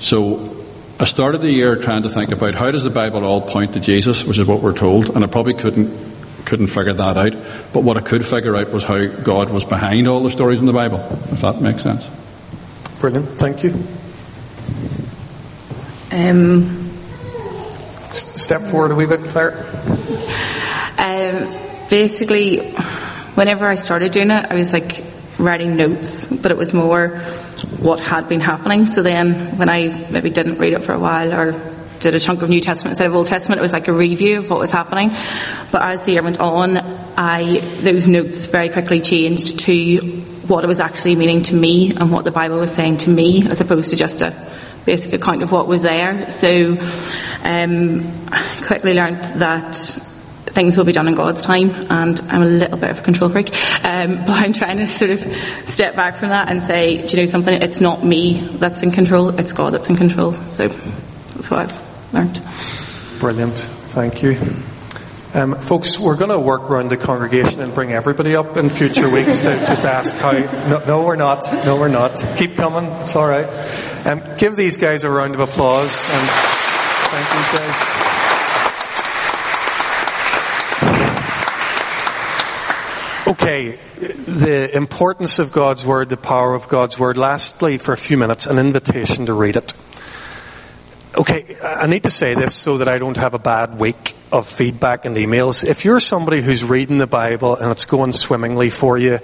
So 0.00 0.59
I 1.00 1.04
started 1.04 1.40
the 1.40 1.50
year 1.50 1.76
trying 1.76 2.02
to 2.02 2.10
think 2.10 2.30
about 2.30 2.54
how 2.54 2.70
does 2.70 2.84
the 2.84 2.90
Bible 2.90 3.24
all 3.24 3.40
point 3.40 3.72
to 3.72 3.80
Jesus, 3.80 4.22
which 4.22 4.38
is 4.38 4.46
what 4.46 4.60
we're 4.60 4.76
told, 4.76 5.08
and 5.16 5.24
I 5.24 5.28
probably 5.28 5.54
couldn't 5.54 6.10
couldn't 6.44 6.66
figure 6.66 6.92
that 6.92 7.16
out. 7.16 7.32
But 7.72 7.84
what 7.84 7.96
I 7.96 8.00
could 8.00 8.22
figure 8.22 8.54
out 8.54 8.70
was 8.70 8.84
how 8.84 9.06
God 9.06 9.48
was 9.48 9.64
behind 9.64 10.08
all 10.08 10.22
the 10.22 10.28
stories 10.28 10.60
in 10.60 10.66
the 10.66 10.74
Bible, 10.74 10.98
if 11.32 11.40
that 11.40 11.62
makes 11.62 11.82
sense. 11.82 12.06
Brilliant. 13.00 13.28
Thank 13.30 13.64
you. 13.64 13.70
Um, 16.12 16.90
S- 18.10 18.42
step 18.42 18.60
forward 18.62 18.90
a 18.90 18.94
wee 18.94 19.06
bit, 19.06 19.22
Claire. 19.22 19.56
Um, 20.98 21.56
basically, 21.88 22.72
whenever 23.36 23.66
I 23.66 23.74
started 23.74 24.12
doing 24.12 24.30
it, 24.30 24.46
I 24.50 24.54
was 24.54 24.74
like 24.74 25.02
writing 25.42 25.76
notes, 25.76 26.26
but 26.42 26.50
it 26.50 26.58
was 26.58 26.72
more 26.72 27.08
what 27.80 28.00
had 28.00 28.28
been 28.28 28.40
happening. 28.40 28.86
So 28.86 29.02
then, 29.02 29.56
when 29.58 29.68
I 29.68 30.06
maybe 30.10 30.30
didn't 30.30 30.58
read 30.58 30.72
it 30.72 30.84
for 30.84 30.92
a 30.92 30.98
while 30.98 31.32
or 31.32 31.52
did 32.00 32.14
a 32.14 32.20
chunk 32.20 32.42
of 32.42 32.48
New 32.48 32.60
Testament 32.60 32.92
instead 32.92 33.06
of 33.06 33.14
Old 33.14 33.26
Testament, 33.26 33.58
it 33.58 33.62
was 33.62 33.72
like 33.72 33.88
a 33.88 33.92
review 33.92 34.38
of 34.38 34.50
what 34.50 34.58
was 34.58 34.70
happening. 34.70 35.10
But 35.70 35.82
as 35.82 36.04
the 36.04 36.12
year 36.12 36.22
went 36.22 36.40
on, 36.40 36.76
I 37.16 37.60
those 37.80 38.06
notes 38.06 38.46
very 38.46 38.68
quickly 38.68 39.00
changed 39.00 39.60
to 39.60 39.96
what 40.46 40.64
it 40.64 40.66
was 40.66 40.80
actually 40.80 41.14
meaning 41.16 41.42
to 41.44 41.54
me 41.54 41.94
and 41.94 42.10
what 42.10 42.24
the 42.24 42.30
Bible 42.30 42.58
was 42.58 42.72
saying 42.74 42.98
to 42.98 43.10
me, 43.10 43.46
as 43.48 43.60
opposed 43.60 43.90
to 43.90 43.96
just 43.96 44.22
a 44.22 44.34
basic 44.84 45.12
account 45.12 45.42
of 45.42 45.52
what 45.52 45.66
was 45.68 45.82
there. 45.82 46.28
So 46.30 46.76
um, 47.44 48.28
I 48.28 48.62
quickly 48.66 48.94
learnt 48.94 49.22
that 49.34 49.76
things 50.52 50.76
will 50.76 50.84
be 50.84 50.92
done 50.92 51.08
in 51.08 51.14
God's 51.14 51.44
time, 51.44 51.70
and 51.90 52.20
I'm 52.28 52.42
a 52.42 52.46
little 52.46 52.76
bit 52.76 52.90
of 52.90 52.98
a 52.98 53.02
control 53.02 53.30
freak. 53.30 53.48
Um, 53.84 54.16
but 54.26 54.30
I'm 54.30 54.52
trying 54.52 54.78
to 54.78 54.86
sort 54.86 55.10
of 55.10 55.20
step 55.64 55.96
back 55.96 56.16
from 56.16 56.30
that 56.30 56.48
and 56.48 56.62
say, 56.62 57.06
do 57.06 57.16
you 57.16 57.22
know 57.22 57.26
something? 57.26 57.60
It's 57.62 57.80
not 57.80 58.04
me 58.04 58.38
that's 58.38 58.82
in 58.82 58.90
control, 58.90 59.38
it's 59.38 59.52
God 59.52 59.72
that's 59.72 59.88
in 59.88 59.96
control. 59.96 60.32
So 60.32 60.68
that's 60.68 61.50
what 61.50 61.60
I've 61.60 62.12
learned. 62.14 62.40
Brilliant. 63.20 63.58
Thank 63.58 64.22
you. 64.22 64.38
Um, 65.32 65.54
folks, 65.54 65.96
we're 65.96 66.16
going 66.16 66.30
to 66.30 66.40
work 66.40 66.68
around 66.68 66.90
the 66.90 66.96
congregation 66.96 67.60
and 67.60 67.72
bring 67.72 67.92
everybody 67.92 68.34
up 68.34 68.56
in 68.56 68.68
future 68.68 69.08
weeks 69.12 69.38
to 69.38 69.56
just 69.66 69.82
ask 69.82 70.16
how. 70.16 70.32
No, 70.32 70.82
no 70.86 71.04
we're 71.04 71.16
not. 71.16 71.44
No, 71.64 71.76
we're 71.76 71.88
not. 71.88 72.16
Keep 72.36 72.56
coming. 72.56 72.84
It's 73.02 73.14
all 73.14 73.28
right. 73.28 73.46
Um, 74.06 74.22
give 74.38 74.56
these 74.56 74.76
guys 74.76 75.04
a 75.04 75.10
round 75.10 75.34
of 75.34 75.40
applause. 75.40 76.08
And 76.10 76.28
thank 77.10 77.28
you, 77.28 77.58
guys. 77.58 78.09
Okay, 83.30 83.78
the 83.96 84.74
importance 84.74 85.38
of 85.38 85.52
God's 85.52 85.86
Word, 85.86 86.08
the 86.08 86.16
power 86.16 86.52
of 86.56 86.66
God's 86.66 86.98
Word. 86.98 87.16
Lastly, 87.16 87.78
for 87.78 87.92
a 87.92 87.96
few 87.96 88.16
minutes, 88.16 88.48
an 88.48 88.58
invitation 88.58 89.26
to 89.26 89.32
read 89.32 89.54
it. 89.54 89.72
Okay, 91.16 91.56
I 91.62 91.86
need 91.86 92.02
to 92.02 92.10
say 92.10 92.34
this 92.34 92.56
so 92.56 92.78
that 92.78 92.88
I 92.88 92.98
don't 92.98 93.16
have 93.16 93.34
a 93.34 93.38
bad 93.38 93.78
week 93.78 94.16
of 94.32 94.48
feedback 94.48 95.04
and 95.04 95.16
emails. 95.16 95.64
If 95.64 95.84
you're 95.84 96.00
somebody 96.00 96.40
who's 96.40 96.64
reading 96.64 96.98
the 96.98 97.06
Bible 97.06 97.54
and 97.54 97.70
it's 97.70 97.84
going 97.84 98.14
swimmingly 98.14 98.68
for 98.68 98.98
you, 98.98 99.20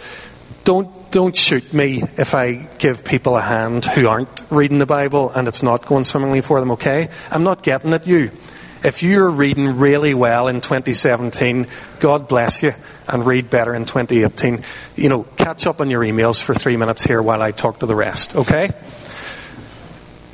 don't 0.62 0.88
don't 1.10 1.34
shoot 1.34 1.72
me 1.74 2.04
if 2.16 2.32
I 2.36 2.68
give 2.78 3.04
people 3.04 3.36
a 3.36 3.42
hand 3.42 3.86
who 3.86 4.06
aren't 4.06 4.40
reading 4.50 4.78
the 4.78 4.86
Bible 4.86 5.30
and 5.30 5.48
it's 5.48 5.64
not 5.64 5.84
going 5.84 6.04
swimmingly 6.04 6.42
for 6.42 6.60
them, 6.60 6.70
okay? 6.72 7.08
I'm 7.28 7.42
not 7.42 7.64
getting 7.64 7.92
at 7.92 8.06
you. 8.06 8.30
If 8.84 9.02
you're 9.02 9.30
reading 9.30 9.78
really 9.78 10.14
well 10.14 10.46
in 10.46 10.60
2017, 10.60 11.66
God 11.98 12.28
bless 12.28 12.62
you 12.62 12.72
and 13.08 13.24
read 13.26 13.50
better 13.50 13.74
in 13.74 13.84
2018. 13.84 14.62
You 14.96 15.08
know, 15.08 15.22
catch 15.36 15.66
up 15.66 15.80
on 15.80 15.90
your 15.90 16.02
emails 16.02 16.42
for 16.42 16.54
three 16.54 16.76
minutes 16.76 17.04
here 17.04 17.22
while 17.22 17.42
I 17.42 17.52
talk 17.52 17.80
to 17.80 17.86
the 17.86 17.94
rest, 17.94 18.36
okay? 18.36 18.70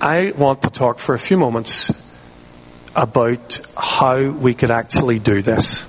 I 0.00 0.32
want 0.37 0.62
to 0.62 0.70
talk 0.70 0.98
for 0.98 1.14
a 1.14 1.18
few 1.18 1.37
moments 1.37 1.92
about 2.94 3.61
how 3.76 4.30
we 4.30 4.54
could 4.54 4.70
actually 4.70 5.18
do 5.18 5.42
this. 5.42 5.87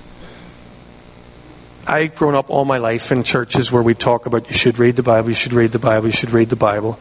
I've 1.86 2.14
grown 2.14 2.34
up 2.34 2.48
all 2.48 2.64
my 2.64 2.78
life 2.78 3.12
in 3.12 3.24
churches 3.24 3.70
where 3.70 3.82
we 3.82 3.94
talk 3.94 4.26
about 4.26 4.48
you 4.48 4.56
should 4.56 4.78
read 4.78 4.96
the 4.96 5.02
Bible, 5.02 5.28
you 5.28 5.34
should 5.34 5.52
read 5.52 5.72
the 5.72 5.78
Bible, 5.78 6.06
you 6.06 6.12
should 6.12 6.30
read 6.30 6.48
the 6.48 6.56
Bible. 6.56 6.98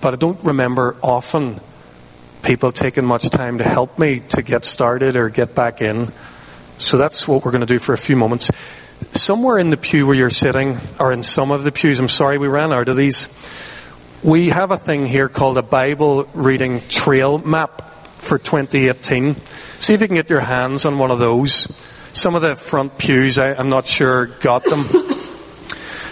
But 0.00 0.14
I 0.14 0.16
don't 0.16 0.42
remember 0.44 0.96
often 1.02 1.60
people 2.42 2.72
taking 2.72 3.04
much 3.04 3.30
time 3.30 3.58
to 3.58 3.64
help 3.64 3.98
me 3.98 4.20
to 4.30 4.42
get 4.42 4.64
started 4.64 5.16
or 5.16 5.28
get 5.28 5.54
back 5.54 5.80
in. 5.80 6.12
So 6.80 6.96
that's 6.96 7.28
what 7.28 7.44
we're 7.44 7.50
going 7.50 7.60
to 7.60 7.66
do 7.66 7.78
for 7.78 7.92
a 7.92 7.98
few 7.98 8.16
moments. 8.16 8.50
Somewhere 9.12 9.58
in 9.58 9.68
the 9.68 9.76
pew 9.76 10.06
where 10.06 10.16
you're 10.16 10.30
sitting, 10.30 10.78
or 10.98 11.12
in 11.12 11.22
some 11.22 11.50
of 11.50 11.62
the 11.62 11.70
pews, 11.70 11.98
I'm 11.98 12.08
sorry 12.08 12.38
we 12.38 12.48
ran 12.48 12.72
out 12.72 12.88
of 12.88 12.96
these, 12.96 13.28
we 14.22 14.48
have 14.48 14.70
a 14.70 14.78
thing 14.78 15.04
here 15.04 15.28
called 15.28 15.58
a 15.58 15.62
Bible 15.62 16.24
reading 16.32 16.80
trail 16.88 17.38
map 17.38 17.82
for 18.16 18.38
2018. 18.38 19.36
See 19.78 19.94
if 19.94 20.00
you 20.00 20.06
can 20.06 20.16
get 20.16 20.30
your 20.30 20.40
hands 20.40 20.86
on 20.86 20.98
one 20.98 21.10
of 21.10 21.18
those. 21.18 21.68
Some 22.14 22.34
of 22.34 22.40
the 22.42 22.56
front 22.56 22.96
pews, 22.98 23.38
I, 23.38 23.60
am 23.60 23.68
not 23.68 23.86
sure, 23.86 24.26
got 24.26 24.64
them. 24.64 24.84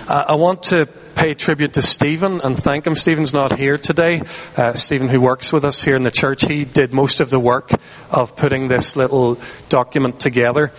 Uh, 0.08 0.24
I 0.28 0.34
want 0.36 0.62
to 0.62 0.88
pay 1.18 1.34
tribute 1.34 1.72
to 1.72 1.82
Stephen 1.82 2.40
and 2.42 2.56
thank 2.56 2.86
him. 2.86 2.94
Stephen's 2.94 3.34
not 3.34 3.58
here 3.58 3.76
today. 3.76 4.22
Uh, 4.56 4.74
Stephen, 4.74 5.08
who 5.08 5.20
works 5.20 5.52
with 5.52 5.64
us 5.64 5.82
here 5.82 5.96
in 5.96 6.04
the 6.04 6.12
church, 6.12 6.42
he 6.42 6.64
did 6.64 6.92
most 6.92 7.18
of 7.18 7.28
the 7.28 7.40
work 7.40 7.72
of 8.12 8.36
putting 8.36 8.68
this 8.68 8.94
little 8.94 9.36
document 9.68 10.20
together. 10.20 10.72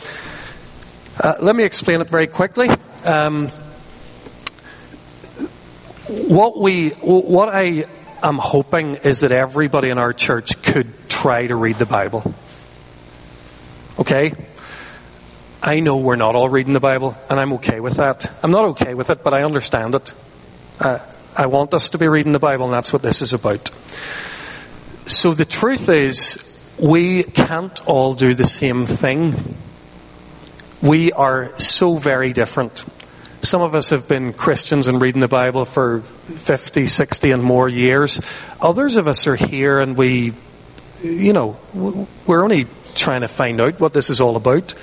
Uh, 1.22 1.34
let 1.42 1.58
me 1.58 1.66
explain 1.66 2.00
it 2.00 2.10
very 2.10 2.26
quickly. 2.26 2.70
Um, 3.04 3.50
what 6.08 6.58
we, 6.58 6.92
what 6.92 7.50
I 7.50 7.84
am 8.24 8.38
hoping 8.38 8.96
is 8.96 9.20
that 9.20 9.34
everybody 9.34 9.90
in 9.90 10.00
our 10.00 10.14
church 10.14 10.64
could 10.64 11.10
try 11.10 11.48
to 11.48 11.56
read 11.58 11.76
the 11.76 11.86
Bible. 11.86 12.34
Okay? 14.00 14.32
I 15.62 15.82
know 15.82 15.98
we're 15.98 16.16
not 16.16 16.36
all 16.36 16.48
reading 16.48 16.72
the 16.72 16.80
Bible, 16.80 17.18
and 17.30 17.38
I'm 17.38 17.52
okay 17.54 17.82
with 17.82 17.96
that. 17.96 18.32
I'm 18.42 18.52
not 18.52 18.64
okay 18.66 18.94
with 18.94 19.10
it, 19.10 19.22
but 19.22 19.34
I 19.34 19.44
understand 19.44 19.96
it. 19.96 20.14
Uh, 20.80 20.98
I 21.36 21.48
want 21.48 21.74
us 21.74 21.90
to 21.90 21.98
be 21.98 22.08
reading 22.08 22.32
the 22.32 22.40
Bible, 22.40 22.64
and 22.64 22.74
that's 22.74 22.94
what 22.94 23.02
this 23.02 23.22
is 23.22 23.34
about. 23.34 23.68
So 25.08 25.34
the 25.34 25.44
truth 25.44 25.90
is, 25.90 26.38
we 26.78 27.24
can't 27.24 27.86
all 27.86 28.14
do 28.14 28.34
the 28.34 28.48
same 28.48 28.86
thing. 28.86 29.56
We 30.82 31.12
are 31.12 31.58
so 31.60 31.98
very 31.98 32.32
different. 32.32 32.86
Some 33.42 33.62
of 33.62 33.76
us 33.76 33.90
have 33.90 34.08
been 34.08 34.32
Christians 34.32 34.88
and 34.88 35.02
reading 35.02 35.20
the 35.20 35.28
Bible 35.28 35.66
for 35.66 36.00
50, 36.00 36.88
60 36.88 37.32
and 37.32 37.44
more 37.44 37.68
years. 37.68 38.22
Others 38.62 38.96
of 38.96 39.08
us 39.10 39.28
are 39.28 39.36
here 39.36 39.80
and 39.80 39.98
we, 39.98 40.34
you 41.04 41.34
know, 41.34 41.58
we're 42.26 42.44
only 42.44 42.68
trying 42.96 43.22
to 43.22 43.28
find 43.28 43.60
out 43.60 43.82
what 43.82 43.92
this 43.92 44.10
is 44.10 44.22
all 44.22 44.38
about. 44.38 44.74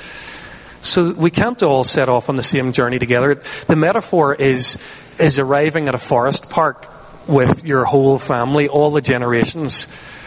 So 0.82 1.12
we 1.12 1.30
can't 1.30 1.62
all 1.62 1.84
set 1.84 2.08
off 2.08 2.28
on 2.28 2.36
the 2.36 2.42
same 2.42 2.72
journey 2.72 2.98
together. 2.98 3.36
The 3.66 3.76
metaphor 3.76 4.34
is, 4.34 4.78
is 5.18 5.38
arriving 5.38 5.88
at 5.88 5.94
a 5.94 5.98
forest 5.98 6.50
park 6.50 6.88
with 7.28 7.64
your 7.64 7.84
whole 7.84 8.18
family, 8.18 8.68
all 8.68 8.90
the 8.90 9.00
generations, 9.00 9.86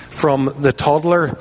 from 0.10 0.54
the 0.60 0.74
toddler 0.74 1.38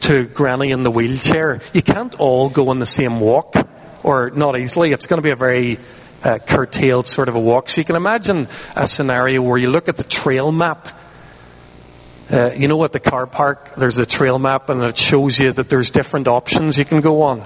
to 0.00 0.24
granny 0.24 0.70
in 0.70 0.82
the 0.82 0.90
wheelchair. 0.90 1.60
You 1.72 1.82
can't 1.82 2.18
all 2.18 2.48
go 2.48 2.68
on 2.68 2.78
the 2.78 2.86
same 2.86 3.20
walk, 3.20 3.54
or 4.02 4.30
not 4.30 4.58
easily. 4.58 4.92
It's 4.92 5.06
going 5.06 5.18
to 5.18 5.22
be 5.22 5.30
a 5.30 5.36
very 5.36 5.78
uh, 6.22 6.38
curtailed 6.38 7.06
sort 7.06 7.28
of 7.28 7.34
a 7.34 7.40
walk. 7.40 7.68
So 7.68 7.80
you 7.80 7.84
can 7.84 7.96
imagine 7.96 8.48
a 8.76 8.86
scenario 8.86 9.42
where 9.42 9.58
you 9.58 9.70
look 9.70 9.88
at 9.88 9.96
the 9.96 10.04
trail 10.04 10.52
map. 10.52 10.88
Uh, 12.30 12.52
you 12.56 12.68
know, 12.68 12.84
at 12.84 12.92
the 12.92 13.00
car 13.00 13.26
park, 13.26 13.74
there's 13.74 13.96
the 13.96 14.06
trail 14.06 14.38
map, 14.38 14.68
and 14.68 14.82
it 14.82 14.96
shows 14.96 15.40
you 15.40 15.50
that 15.52 15.68
there's 15.68 15.90
different 15.90 16.28
options 16.28 16.78
you 16.78 16.84
can 16.84 17.00
go 17.00 17.22
on. 17.22 17.42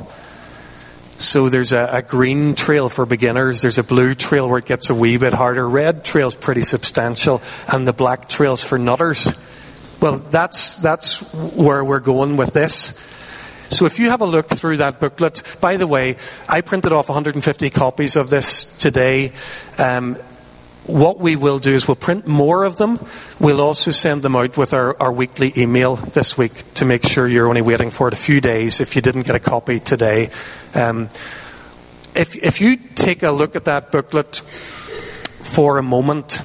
So 1.18 1.48
there's 1.48 1.72
a, 1.72 1.88
a, 1.92 2.03
green 2.03 2.55
trail 2.55 2.88
for 2.88 3.07
beginners. 3.07 3.62
There's 3.62 3.79
a 3.79 3.85
blue 3.85 4.14
trail 4.14 4.48
where 4.48 4.59
it 4.59 4.66
gets 4.66 4.90
a 4.90 4.94
wee 4.94 5.16
bit 5.16 5.33
harder. 5.33 5.68
Red 5.68 6.05
trail's 6.05 6.35
pretty 6.35 6.62
substantial, 6.62 7.40
and 7.68 7.87
the 7.87 7.92
black 7.92 8.29
trail's 8.29 8.64
for 8.64 8.79
nutters. 8.79 9.29
Well, 10.00 10.18
that's 10.18 10.77
that's 10.79 11.20
where 11.33 11.85
we're 11.85 12.00
going 12.00 12.37
with 12.37 12.53
this. 12.53 12.92
So 13.70 13.87
if 13.87 13.98
you 13.98 14.11
have 14.11 14.20
a 14.20 14.27
look 14.27 14.48
through 14.48 14.79
that 14.79 15.00
booklet, 15.00 15.42
by 15.61 15.77
the 15.77 15.87
way, 15.87 16.16
I 16.48 16.61
printed 16.61 16.92
off 16.92 17.09
150 17.09 17.70
copies 17.70 18.16
of 18.16 18.29
this 18.29 18.64
today. 18.79 19.33
Um, 19.79 20.18
what 20.87 21.18
we 21.18 21.37
will 21.37 21.59
do 21.59 21.75
is 21.75 21.88
we'll 21.88 21.94
print 21.94 22.27
more 22.27 22.64
of 22.64 22.77
them. 22.77 22.99
We'll 23.40 23.61
also 23.61 23.90
send 23.90 24.23
them 24.23 24.37
out 24.37 24.57
with 24.57 24.75
our, 24.75 25.01
our 25.01 25.12
weekly 25.12 25.53
email 25.57 25.97
this 25.97 26.37
week 26.37 26.75
to 26.75 26.85
make 26.85 27.09
sure 27.09 27.27
you're 27.27 27.49
only 27.49 27.62
waiting 27.62 27.90
for 27.90 28.09
it 28.09 28.14
a 28.14 28.18
few 28.18 28.40
days 28.40 28.81
if 28.81 28.94
you 28.94 29.03
didn't 29.03 29.23
get 29.23 29.35
a 29.35 29.40
copy 29.40 29.81
today. 29.81 30.31
Um, 30.75 31.09
if, 32.14 32.37
if 32.37 32.61
you 32.61 32.77
take 32.77 33.23
a 33.23 33.31
look 33.31 33.57
at 33.57 33.64
that 33.64 33.90
booklet 33.90 34.37
for 35.40 35.79
a 35.79 35.83
moment, 35.83 36.42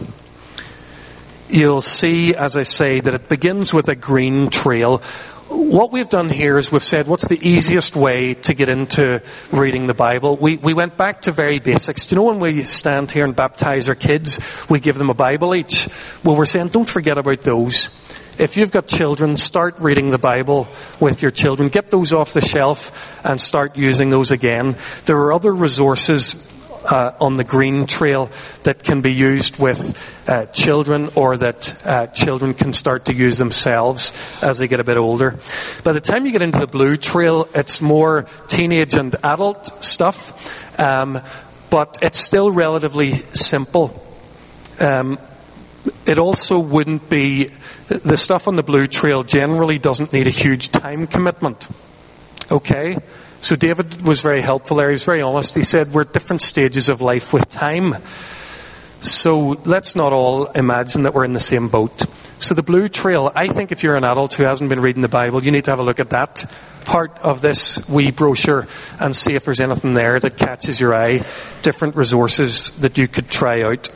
you'll 1.49 1.81
see, 1.81 2.33
as 2.33 2.55
I 2.55 2.63
say, 2.63 2.99
that 3.01 3.13
it 3.13 3.29
begins 3.29 3.73
with 3.73 3.89
a 3.89 3.95
green 3.95 4.49
trail 4.49 5.01
what 5.49 5.91
we've 5.91 6.09
done 6.09 6.29
here 6.29 6.57
is 6.57 6.71
we've 6.71 6.83
said, 6.83 7.07
what's 7.07 7.27
the 7.27 7.39
easiest 7.47 7.95
way 7.95 8.35
to 8.35 8.53
get 8.53 8.69
into 8.69 9.21
reading 9.51 9.87
the 9.87 9.93
Bible? 9.93 10.37
We, 10.37 10.57
we 10.57 10.73
went 10.73 10.95
back 10.95 11.23
to 11.23 11.31
very 11.31 11.59
basics. 11.59 12.05
Do 12.05 12.15
you 12.15 12.21
know 12.21 12.27
when 12.27 12.39
we 12.39 12.61
stand 12.61 13.11
here 13.11 13.25
and 13.25 13.35
baptize 13.35 13.89
our 13.89 13.95
kids, 13.95 14.39
we 14.69 14.79
give 14.79 14.97
them 14.97 15.09
a 15.09 15.15
Bible 15.15 15.55
each? 15.55 15.89
Well, 16.23 16.35
we're 16.35 16.45
saying, 16.45 16.69
don't 16.69 16.87
forget 16.87 17.17
about 17.17 17.41
those. 17.41 17.89
If 18.37 18.55
you've 18.55 18.71
got 18.71 18.87
children, 18.87 19.35
start 19.37 19.79
reading 19.79 20.11
the 20.11 20.17
Bible 20.17 20.67
with 20.99 21.21
your 21.21 21.31
children. 21.31 21.69
Get 21.69 21.89
those 21.91 22.13
off 22.13 22.33
the 22.33 22.41
shelf 22.41 23.25
and 23.25 23.41
start 23.41 23.75
using 23.75 24.11
those 24.11 24.31
again. 24.31 24.77
There 25.05 25.17
are 25.17 25.33
other 25.33 25.53
resources 25.53 26.48
uh, 26.89 27.13
on 27.21 27.37
the 27.37 27.43
green 27.43 27.85
trail 27.85 28.29
that 28.63 28.83
can 28.83 29.01
be 29.01 29.13
used 29.13 29.57
with 29.57 29.97
uh, 30.27 30.45
children 30.47 31.09
or 31.15 31.37
that 31.37 31.85
uh, 31.85 32.07
children 32.07 32.53
can 32.53 32.73
start 32.73 33.05
to 33.05 33.13
use 33.13 33.37
themselves 33.37 34.11
as 34.41 34.57
they 34.57 34.67
get 34.67 34.79
a 34.79 34.83
bit 34.83 34.97
older. 34.97 35.39
By 35.83 35.93
the 35.93 36.01
time 36.01 36.25
you 36.25 36.31
get 36.31 36.41
into 36.41 36.59
the 36.59 36.67
blue 36.67 36.97
trail, 36.97 37.47
it's 37.53 37.81
more 37.81 38.25
teenage 38.47 38.95
and 38.95 39.15
adult 39.23 39.83
stuff, 39.83 40.79
um, 40.79 41.21
but 41.69 41.99
it's 42.01 42.19
still 42.19 42.51
relatively 42.51 43.11
simple. 43.33 44.05
Um, 44.79 45.19
it 46.05 46.17
also 46.17 46.59
wouldn't 46.59 47.09
be, 47.09 47.49
the 47.87 48.17
stuff 48.17 48.47
on 48.47 48.55
the 48.55 48.63
blue 48.63 48.87
trail 48.87 49.23
generally 49.23 49.79
doesn't 49.79 50.11
need 50.11 50.27
a 50.27 50.31
huge 50.31 50.71
time 50.71 51.07
commitment. 51.07 51.67
Okay? 52.51 52.97
So 53.41 53.55
David 53.55 54.01
was 54.01 54.21
very 54.21 54.41
helpful 54.41 54.77
there. 54.77 54.89
He 54.89 54.93
was 54.93 55.05
very 55.05 55.21
honest. 55.21 55.55
He 55.55 55.63
said, 55.63 55.93
we're 55.93 56.01
at 56.01 56.13
different 56.13 56.41
stages 56.41 56.89
of 56.89 57.01
life 57.01 57.31
with 57.31 57.49
time. 57.49 57.95
So 59.01 59.61
let's 59.65 59.95
not 59.95 60.11
all 60.11 60.47
imagine 60.47 61.03
that 61.03 61.13
we're 61.13 61.23
in 61.23 61.33
the 61.33 61.39
same 61.39 61.69
boat. 61.69 62.05
So 62.39 62.53
the 62.53 62.63
blue 62.63 62.89
trail, 62.89 63.31
I 63.35 63.47
think 63.47 63.71
if 63.71 63.83
you're 63.83 63.95
an 63.95 64.03
adult 64.03 64.33
who 64.33 64.43
hasn't 64.43 64.69
been 64.69 64.81
reading 64.81 65.01
the 65.01 65.09
Bible, 65.09 65.43
you 65.43 65.51
need 65.51 65.65
to 65.65 65.71
have 65.71 65.79
a 65.79 65.83
look 65.83 65.99
at 65.99 66.09
that 66.09 66.45
part 66.85 67.17
of 67.19 67.41
this 67.41 67.87
wee 67.87 68.11
brochure 68.11 68.67
and 68.99 69.15
see 69.15 69.35
if 69.35 69.45
there's 69.45 69.59
anything 69.59 69.93
there 69.93 70.19
that 70.19 70.37
catches 70.37 70.79
your 70.79 70.93
eye, 70.93 71.21
different 71.61 71.95
resources 71.95 72.71
that 72.79 72.97
you 72.97 73.07
could 73.07 73.29
try 73.29 73.61
out. 73.61 73.89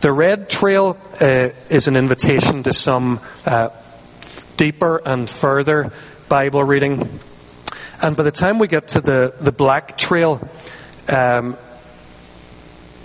The 0.00 0.12
red 0.12 0.50
trail 0.50 0.98
uh, 1.20 1.50
is 1.68 1.86
an 1.86 1.96
invitation 1.96 2.62
to 2.64 2.72
some 2.72 3.20
uh, 3.46 3.70
deeper 4.56 5.00
and 5.04 5.28
further 5.28 5.92
Bible 6.28 6.62
reading. 6.62 7.20
And 8.04 8.18
by 8.18 8.22
the 8.22 8.30
time 8.30 8.58
we 8.58 8.68
get 8.68 8.88
to 8.88 9.00
the, 9.00 9.34
the 9.40 9.50
black 9.50 9.96
trail, 9.96 10.46
um, 11.08 11.56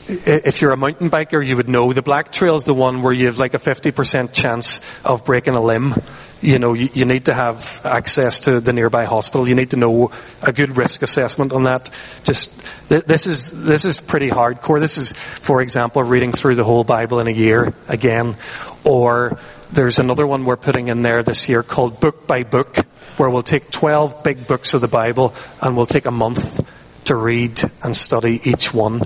if 0.10 0.62
you're 0.62 0.74
a 0.74 0.78
mountain 0.78 1.10
biker, 1.10 1.46
you 1.46 1.56
would 1.56 1.70
know 1.70 1.94
the 1.94 2.02
black 2.02 2.34
trail 2.34 2.56
is 2.56 2.66
the 2.66 2.74
one 2.74 3.02
where 3.02 3.14
you 3.14 3.28
have 3.28 3.38
like 3.38 3.54
a 3.54 3.60
50% 3.60 4.34
chance 4.34 4.82
of 5.06 5.24
breaking 5.24 5.54
a 5.54 5.62
limb. 5.62 5.94
You 6.42 6.60
know, 6.60 6.74
you, 6.74 6.90
you, 6.94 7.06
need 7.06 7.28
to 7.28 7.34
have 7.34 7.80
access 7.86 8.42
to 8.42 8.60
the 8.60 8.74
nearby 8.74 9.06
hospital. 9.06 9.48
You 9.48 9.56
need 9.56 9.70
to 9.70 9.78
know 9.78 10.12
a 10.42 10.52
good 10.52 10.76
risk 10.76 11.02
assessment 11.02 11.54
on 11.54 11.64
that. 11.64 11.90
Just, 12.26 12.52
th- 12.90 13.06
this 13.06 13.26
is, 13.26 13.64
this 13.64 13.86
is 13.86 14.02
pretty 14.02 14.30
hardcore. 14.30 14.82
This 14.82 14.98
is, 14.98 15.14
for 15.14 15.62
example, 15.62 16.04
reading 16.04 16.34
through 16.34 16.56
the 16.56 16.66
whole 16.66 16.84
Bible 16.84 17.22
in 17.22 17.28
a 17.28 17.32
year 17.32 17.74
again. 17.88 18.36
Or 18.84 19.40
there's 19.72 20.00
another 20.00 20.28
one 20.28 20.44
we're 20.44 20.58
putting 20.58 20.90
in 20.90 21.04
there 21.04 21.24
this 21.24 21.48
year 21.48 21.64
called 21.64 22.02
Book 22.02 22.28
by 22.28 22.44
Book, 22.44 22.80
where 23.20 23.30
we'll 23.30 23.44
take 23.44 23.70
12 23.70 24.24
big 24.24 24.48
books 24.48 24.74
of 24.74 24.80
the 24.80 24.88
Bible 24.88 25.34
and 25.62 25.76
we'll 25.76 25.86
take 25.86 26.06
a 26.06 26.12
month 26.12 26.66
to 27.04 27.16
read 27.16 27.62
and 27.84 27.96
study 27.96 28.40
each 28.46 28.74
one. 28.74 29.02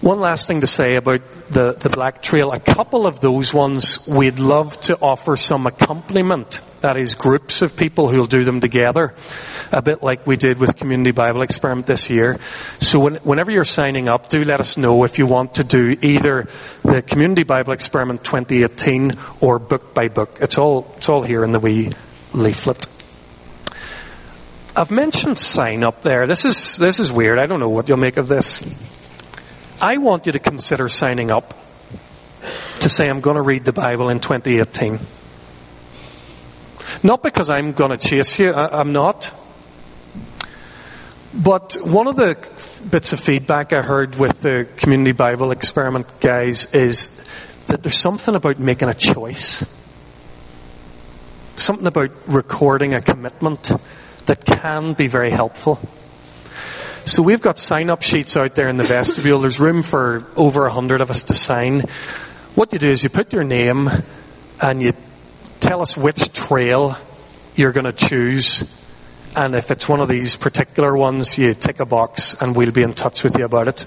One 0.00 0.18
last 0.18 0.48
thing 0.48 0.62
to 0.62 0.66
say 0.66 0.96
about 0.96 1.20
the, 1.48 1.74
the 1.74 1.88
Black 1.88 2.22
Trail. 2.22 2.50
A 2.50 2.58
couple 2.58 3.06
of 3.06 3.20
those 3.20 3.52
ones 3.54 4.04
we'd 4.08 4.40
love 4.40 4.80
to 4.82 4.98
offer 5.00 5.36
some 5.36 5.66
accompaniment. 5.66 6.60
That 6.80 6.96
is 6.96 7.14
groups 7.14 7.62
of 7.62 7.76
people 7.76 8.08
who'll 8.08 8.26
do 8.26 8.42
them 8.42 8.60
together. 8.60 9.14
A 9.70 9.82
bit 9.82 10.02
like 10.02 10.26
we 10.26 10.36
did 10.36 10.58
with 10.58 10.76
Community 10.76 11.12
Bible 11.12 11.42
Experience 11.42 11.86
this 11.86 12.10
year. 12.10 12.40
So 12.80 12.98
when, 12.98 13.14
whenever 13.16 13.50
you're 13.50 13.64
signing 13.64 14.08
up, 14.08 14.28
do 14.28 14.44
let 14.44 14.58
us 14.58 14.76
know 14.76 15.04
if 15.04 15.18
you 15.18 15.26
want 15.26 15.56
to 15.56 15.64
do 15.64 15.96
either 16.00 16.48
the 16.82 17.02
Community 17.02 17.44
Bible 17.44 17.72
Experience 17.72 18.22
2018 18.22 19.16
or 19.40 19.58
book 19.58 19.94
by 19.94 20.08
book. 20.08 20.38
It's 20.40 20.58
all, 20.58 20.92
it's 20.96 21.08
all 21.08 21.22
here 21.22 21.44
in 21.44 21.52
the 21.52 21.60
wee 21.60 21.92
leaflet. 22.32 22.86
I've 24.74 24.90
mentioned 24.90 25.38
sign 25.38 25.84
up 25.84 26.02
there. 26.02 26.26
This 26.26 26.44
is, 26.44 26.76
this 26.76 26.98
is 26.98 27.12
weird. 27.12 27.38
I 27.38 27.46
don't 27.46 27.60
know 27.60 27.68
what 27.68 27.88
you'll 27.88 27.98
make 27.98 28.16
of 28.16 28.28
this. 28.28 28.62
I 29.80 29.98
want 29.98 30.26
you 30.26 30.32
to 30.32 30.38
consider 30.38 30.88
signing 30.88 31.30
up 31.30 31.54
to 32.80 32.88
say, 32.88 33.10
I'm 33.10 33.20
going 33.20 33.36
to 33.36 33.42
read 33.42 33.64
the 33.64 33.72
Bible 33.72 34.08
in 34.08 34.20
2018. 34.20 34.98
Not 37.02 37.22
because 37.22 37.50
I'm 37.50 37.72
going 37.72 37.90
to 37.90 37.96
chase 37.98 38.38
you, 38.38 38.52
I, 38.52 38.80
am 38.80 38.92
not. 38.92 39.30
But 41.34 41.76
one 41.82 42.06
of 42.06 42.16
the 42.16 42.36
bits 42.90 43.12
of 43.12 43.20
feedback 43.20 43.72
I 43.72 43.82
heard 43.82 44.16
with 44.16 44.40
the 44.40 44.68
Community 44.76 45.12
Bible 45.12 45.50
Experience 45.50 46.06
guys 46.20 46.72
is 46.74 47.26
that 47.66 47.82
there's 47.82 47.96
something 47.96 48.34
about 48.34 48.58
making 48.58 48.88
a 48.88 48.94
choice. 48.94 49.64
Something 51.56 51.86
about 51.86 52.10
recording 52.26 52.94
a 52.94 53.00
commitment 53.02 53.70
that 54.26 54.44
can 54.44 54.94
be 54.94 55.06
very 55.06 55.30
helpful. 55.30 55.78
So 57.04 57.22
we've 57.22 57.40
got 57.40 57.58
sign 57.58 57.90
up 57.90 58.02
sheets 58.02 58.36
out 58.36 58.54
there 58.54 58.68
in 58.68 58.76
the 58.76 58.84
vestibule. 58.84 59.40
There's 59.40 59.58
room 59.58 59.82
for 59.82 60.24
over 60.36 60.66
a 60.66 60.72
hundred 60.72 61.00
of 61.00 61.10
us 61.10 61.24
to 61.24 61.34
sign. 61.34 61.80
What 62.54 62.72
you 62.72 62.78
do 62.78 62.88
is 62.88 63.02
you 63.02 63.10
put 63.10 63.32
your 63.32 63.44
name 63.44 63.90
and 64.62 64.80
you 64.80 64.92
tell 65.60 65.82
us 65.82 65.96
which 65.96 66.32
trail 66.32 66.96
you're 67.56 67.72
going 67.72 67.86
to 67.86 67.92
choose. 67.92 68.64
And 69.34 69.54
if 69.54 69.70
it's 69.70 69.88
one 69.88 70.00
of 70.00 70.08
these 70.08 70.36
particular 70.36 70.96
ones, 70.96 71.36
you 71.36 71.54
tick 71.54 71.80
a 71.80 71.86
box 71.86 72.34
and 72.40 72.54
we'll 72.54 72.70
be 72.70 72.82
in 72.82 72.94
touch 72.94 73.24
with 73.24 73.36
you 73.36 73.44
about 73.44 73.68
it. 73.68 73.84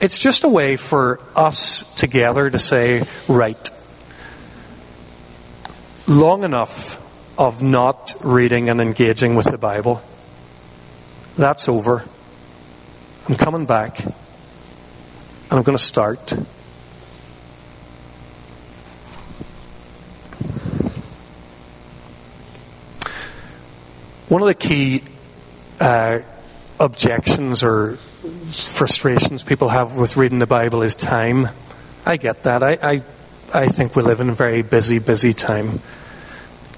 It's 0.00 0.18
just 0.18 0.44
a 0.44 0.48
way 0.48 0.76
for 0.76 1.20
us 1.34 1.94
together 1.94 2.50
to 2.50 2.58
say, 2.58 3.04
right, 3.26 3.70
long 6.06 6.44
enough 6.44 6.99
of 7.40 7.62
not 7.62 8.12
reading 8.22 8.68
and 8.68 8.82
engaging 8.82 9.34
with 9.34 9.46
the 9.46 9.56
Bible. 9.56 10.02
That's 11.38 11.70
over. 11.70 12.04
I'm 13.26 13.34
coming 13.34 13.64
back 13.64 14.04
and 14.04 14.14
I'm 15.50 15.62
going 15.62 15.76
to 15.76 15.82
start. 15.82 16.32
One 24.28 24.42
of 24.42 24.46
the 24.46 24.54
key 24.54 25.02
uh, 25.80 26.18
objections 26.78 27.62
or 27.62 27.96
frustrations 28.50 29.42
people 29.42 29.70
have 29.70 29.96
with 29.96 30.18
reading 30.18 30.40
the 30.40 30.46
Bible 30.46 30.82
is 30.82 30.94
time. 30.94 31.48
I 32.04 32.18
get 32.18 32.42
that. 32.42 32.62
I, 32.62 32.76
I, 32.82 33.02
I 33.54 33.68
think 33.68 33.96
we 33.96 34.02
live 34.02 34.20
in 34.20 34.28
a 34.28 34.34
very 34.34 34.60
busy, 34.60 34.98
busy 34.98 35.32
time. 35.32 35.80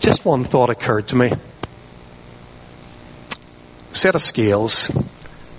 Just 0.03 0.25
one 0.25 0.43
thought 0.43 0.69
occurred 0.69 1.07
to 1.09 1.17
me. 1.17 1.31
Set 3.93 4.17
of 4.17 4.21
scales. 4.21 4.89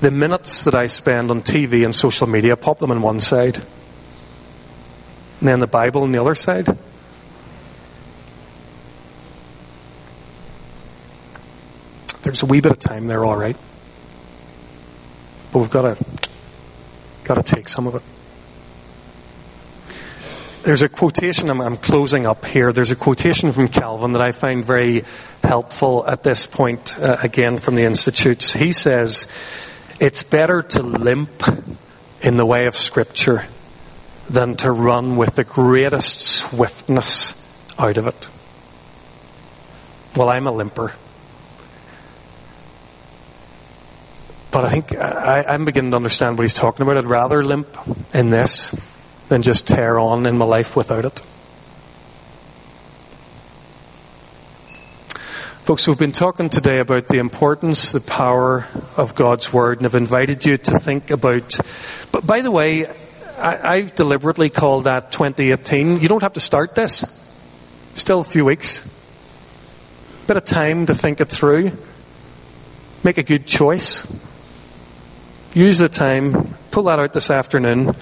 The 0.02 0.12
minutes 0.12 0.66
that 0.66 0.76
I 0.76 0.88
spend 0.88 1.32
on 1.32 1.41
TV 1.41 1.86
and 1.86 1.96
social 1.96 2.28
media, 2.28 2.58
pop 2.58 2.80
them 2.80 2.91
on 2.91 3.02
one 3.02 3.22
side. 3.22 3.56
And 5.39 5.48
then 5.48 5.60
the 5.60 5.68
Bible 5.68 6.04
on 6.04 6.12
the 6.12 6.20
other 6.20 6.36
side. 6.36 6.66
There's 12.24 12.44
a 12.44 12.46
wee 12.46 12.60
bit 12.60 12.74
of 12.74 12.80
time 12.80 13.08
there, 13.08 13.24
all 13.24 13.38
right. 13.38 13.56
But 15.54 15.60
we've 15.60 15.70
got 15.70 15.98
to, 15.98 16.06
got 17.24 17.36
to 17.36 17.44
take 17.44 17.70
some 17.70 17.88
of 17.88 17.96
it. 17.96 18.02
There's 20.64 20.82
a 20.82 20.88
quotation, 20.88 21.49
I'm, 21.49 21.59
I'm, 21.59 21.76
closing 21.76 22.26
up 22.26 22.45
here. 22.45 22.72
There's 22.72 22.89
a 22.89 22.95
quotation 22.95 23.51
from 23.51 23.68
Calvin 23.68 24.14
that 24.14 24.22
I 24.22 24.32
find 24.32 24.64
very 24.64 25.03
helpful 25.43 26.07
at 26.07 26.24
this 26.24 26.47
point, 26.47 26.97
uh, 26.97 27.18
again 27.22 27.57
from 27.57 27.76
the 27.76 27.84
Institutes. 27.84 28.53
He 28.53 28.72
says, 28.72 29.28
It's 29.99 30.24
better 30.24 30.61
to 30.61 30.82
limp 30.82 31.43
in 32.22 32.38
the 32.38 32.45
way 32.45 32.68
of 32.68 32.78
Scripture 32.78 33.45
than 34.30 34.55
to 34.57 34.72
run 34.72 35.18
with 35.18 35.36
the 35.36 35.43
greatest 35.43 36.22
swiftness 36.22 37.36
out 37.78 37.97
of 37.97 38.07
it. 38.07 38.30
Well, 40.16 40.30
I'm 40.30 40.47
a 40.47 40.51
limper. 40.51 40.93
But 44.49 44.64
I 44.64 44.70
think 44.70 44.95
I, 44.97 45.43
I'm 45.45 45.66
beginning 45.66 45.91
to 45.91 45.97
understand 45.97 46.38
what 46.38 46.43
he's 46.43 46.53
talking 46.53 46.84
about. 46.84 46.95
I'd 46.95 47.03
rather 47.03 47.41
limp 47.41 47.68
in 48.14 48.30
this 48.30 48.74
than 49.34 49.42
just 49.42 49.68
tear 49.68 49.98
on 49.98 50.28
in 50.28 50.38
my 50.38 50.46
life 50.46 50.76
without 50.76 51.06
it. 51.06 51.20
Folks, 55.66 55.88
we've 55.88 55.98
been 55.98 56.12
talking 56.12 56.50
today 56.50 56.78
about 56.78 57.08
the 57.08 57.18
importance, 57.18 57.94
the 57.94 58.00
power 58.00 58.68
of 58.96 59.16
God's 59.16 59.52
Word, 59.52 59.80
and 59.80 59.88
I've 59.88 59.96
invited 59.96 60.46
you 60.46 60.60
to 60.60 60.78
think 60.78 61.10
about. 61.10 61.58
But 62.12 62.28
by 62.28 62.42
the 62.42 62.52
way, 62.52 62.86
I, 63.40 63.78
have 63.78 63.96
deliberately 63.96 64.52
called 64.52 64.84
that 64.84 65.12
2018. 65.12 66.00
You 66.00 66.08
don't 66.08 66.22
have 66.22 66.34
to 66.34 66.40
start 66.40 66.76
this. 66.76 67.04
Still 67.96 68.22
a 68.22 68.26
few 68.26 68.46
weeks. 68.46 68.88
Bit 70.28 70.38
of 70.38 70.46
time 70.46 70.86
to 70.86 70.94
think 70.94 71.22
it 71.22 71.30
through. 71.30 71.72
Make 73.04 73.18
a 73.18 73.24
good 73.24 73.48
choice. 73.48 74.06
Use 75.56 75.80
the 75.80 75.90
time. 75.90 76.54
Pull 76.70 76.84
that 76.84 77.00
out 77.00 77.14
this 77.14 77.32
afternoon 77.32 77.96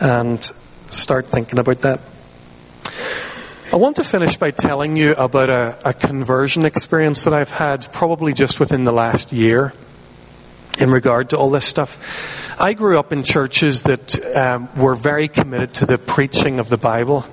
and 0.00 0.42
start 0.90 1.26
thinking 1.26 1.58
about 1.58 1.80
that. 1.80 2.00
I 3.72 3.76
want 3.76 3.96
to 3.96 4.04
finish 4.04 4.36
by 4.36 4.52
telling 4.52 4.96
you 4.96 5.12
about 5.14 5.50
a, 5.50 5.76
a, 5.84 5.92
conversion 5.92 6.64
experience 6.64 7.24
that 7.24 7.34
I've 7.34 7.50
had 7.50 7.92
probably 7.92 8.32
just 8.32 8.60
within 8.60 8.84
the 8.84 8.92
last 8.92 9.32
year 9.32 9.72
in 10.78 10.90
regard 10.90 11.30
to 11.30 11.38
all 11.38 11.50
this 11.50 11.64
stuff. 11.64 12.56
I 12.60 12.74
grew 12.74 12.98
up 12.98 13.12
in 13.12 13.24
churches 13.24 13.82
that 13.82 14.36
um, 14.36 14.68
were 14.76 14.94
very 14.94 15.28
committed 15.28 15.74
to 15.74 15.86
the 15.86 15.98
preaching 15.98 16.60
of 16.60 16.68
the 16.68 16.76
Bible. 16.76 17.26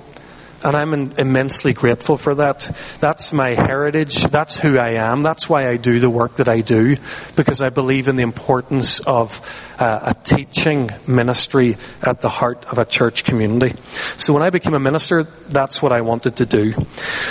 And 0.62 0.74
I'm 0.74 0.94
immensely 1.18 1.74
grateful 1.74 2.16
for 2.16 2.34
that. 2.36 2.70
That's 2.98 3.34
my 3.34 3.50
heritage. 3.50 4.24
That's 4.24 4.56
who 4.56 4.78
I 4.78 4.90
am. 4.90 5.22
That's 5.22 5.46
why 5.46 5.68
I 5.68 5.76
do 5.76 6.00
the 6.00 6.08
work 6.08 6.36
that 6.36 6.48
I 6.48 6.62
do, 6.62 6.96
because 7.36 7.60
I 7.60 7.68
believe 7.68 8.08
in 8.08 8.16
the 8.16 8.22
importance 8.22 9.00
of 9.00 9.42
uh, 9.78 10.14
a 10.14 10.14
teaching 10.24 10.88
ministry 11.06 11.76
at 12.02 12.22
the 12.22 12.30
heart 12.30 12.64
of 12.66 12.78
a 12.78 12.86
church 12.86 13.24
community. 13.24 13.76
So 14.16 14.32
when 14.32 14.42
I 14.42 14.48
became 14.48 14.72
a 14.72 14.80
minister, 14.80 15.24
that's 15.24 15.82
what 15.82 15.92
I 15.92 16.00
wanted 16.00 16.36
to 16.36 16.46
do. 16.46 16.72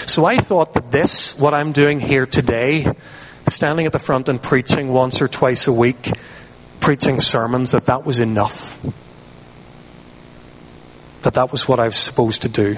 So 0.05 0.25
I 0.25 0.35
thought 0.35 0.75
that 0.75 0.91
this, 0.91 1.35
what 1.39 1.55
I'm 1.55 1.71
doing 1.71 1.99
here 1.99 2.27
today, 2.27 2.85
standing 3.47 3.87
at 3.87 3.93
the 3.93 3.99
front 3.99 4.29
and 4.29 4.41
preaching 4.41 4.89
once 4.89 5.23
or 5.23 5.27
twice 5.27 5.65
a 5.65 5.73
week, 5.73 6.11
preaching 6.81 7.19
sermons, 7.19 7.71
that 7.71 7.87
that 7.87 8.05
was 8.05 8.19
enough. 8.19 8.79
That 11.23 11.33
that 11.33 11.51
was 11.51 11.67
what 11.67 11.79
I 11.79 11.85
was 11.85 11.95
supposed 11.95 12.43
to 12.43 12.49
do. 12.49 12.75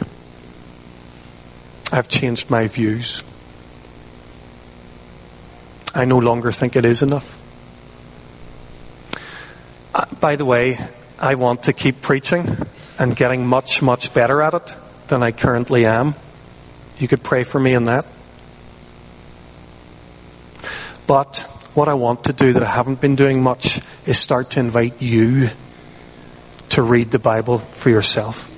I've 1.91 2.07
changed 2.07 2.49
my 2.49 2.67
views. 2.67 3.23
I 5.93 6.05
no 6.05 6.17
longer 6.17 6.51
think 6.51 6.75
it 6.75 6.83
is 6.83 7.01
enough. 7.01 7.39
Uh, 9.93 10.05
by 10.19 10.35
the 10.35 10.45
way, 10.45 10.77
I 11.19 11.35
want 11.35 11.63
to 11.63 11.73
keep 11.73 12.01
preaching 12.01 12.57
and 12.99 13.15
getting 13.15 13.45
much, 13.45 13.81
much 13.81 14.13
better 14.13 14.41
at 14.41 14.53
it 14.53 14.75
than 15.07 15.23
I 15.23 15.31
currently 15.31 15.85
am. 15.85 16.15
You 16.97 17.07
could 17.07 17.23
pray 17.23 17.43
for 17.43 17.59
me 17.59 17.73
in 17.73 17.85
that. 17.85 18.05
But 21.07 21.39
what 21.75 21.87
I 21.87 21.93
want 21.93 22.25
to 22.25 22.33
do 22.33 22.53
that 22.53 22.63
I 22.63 22.69
haven't 22.69 22.99
been 22.99 23.15
doing 23.15 23.43
much 23.43 23.79
is 24.05 24.17
start 24.17 24.51
to 24.51 24.59
invite 24.59 25.01
you 25.01 25.49
to 26.69 26.81
read 26.81 27.11
the 27.11 27.19
Bible 27.19 27.59
for 27.59 27.89
yourself 27.89 28.49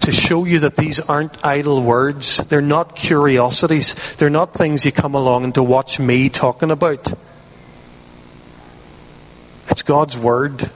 to 0.00 0.12
show 0.12 0.44
you 0.44 0.60
that 0.60 0.76
these 0.76 1.00
aren't 1.00 1.44
idle 1.44 1.82
words. 1.82 2.38
They're 2.38 2.60
not 2.60 2.96
curiosities. 2.96 3.94
They're 4.16 4.30
not 4.30 4.54
things 4.54 4.84
you 4.84 4.92
come 4.92 5.14
along 5.14 5.44
and 5.44 5.54
to 5.54 5.62
watch 5.62 5.98
me 5.98 6.28
talking 6.28 6.70
about. 6.70 7.12
It's 9.68 9.82
God's 9.82 10.18
Word 10.18 10.70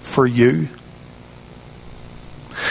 for 0.00 0.26
you. 0.26 0.68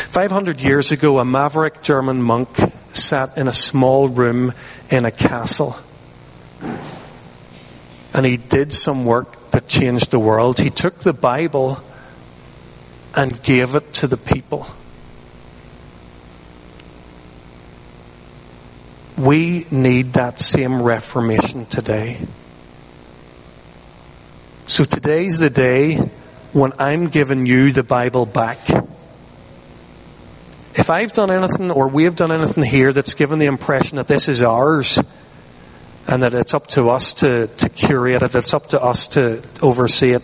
500 0.09 0.59
years 0.61 0.91
ago, 0.91 1.20
a 1.20 1.26
maverick 1.26 1.82
German 1.82 2.22
monk 2.22 2.49
sat 2.93 3.38
in 3.38 3.47
a 3.47 3.53
small 3.53 4.09
room 4.09 4.53
in 4.89 5.05
a 5.05 5.11
castle. 5.11 5.78
And 8.13 8.26
he 8.26 8.38
did 8.38 8.74
some 8.74 9.05
work 9.05 9.51
that 9.51 9.68
changed 9.68 10.11
the 10.11 10.20
world. 10.20 10.59
He 10.59 10.70
took 10.70 10.99
the 10.99 11.13
Bible 11.13 11.80
and 13.15 13.41
gave 13.43 13.76
it 13.76 13.93
to 13.95 14.07
the 14.07 14.18
people. 14.18 14.68
We 19.18 19.65
need 19.72 20.13
that 20.13 20.39
same 20.39 20.82
reformation 20.82 21.65
today. 21.65 22.20
So 24.68 24.84
today's 24.84 25.39
the 25.39 25.49
day 25.49 25.95
when 26.53 26.74
I'm 26.78 27.07
giving 27.07 27.47
you 27.47 27.72
the 27.72 27.82
Bible 27.82 28.28
back. 28.28 28.70
If 30.76 30.91
I've 30.91 31.13
done 31.13 31.32
anything 31.32 31.72
or 31.72 31.88
we've 31.88 32.15
done 32.15 32.32
anything 32.32 32.63
here 32.63 32.93
that's 32.93 33.15
given 33.15 33.39
the 33.39 33.47
impression 33.47 33.95
that 33.95 34.07
this 34.07 34.28
is 34.28 34.43
ours 34.43 34.99
and 36.07 36.22
that 36.22 36.36
it's 36.36 36.53
up 36.53 36.68
to 36.68 36.89
us 36.89 37.13
to, 37.13 37.47
to 37.47 37.70
curate 37.70 38.22
it, 38.22 38.36
it's 38.36 38.53
up 38.53 38.68
to 38.68 38.82
us 38.82 39.07
to 39.07 39.41
oversee 39.63 40.11
it, 40.11 40.22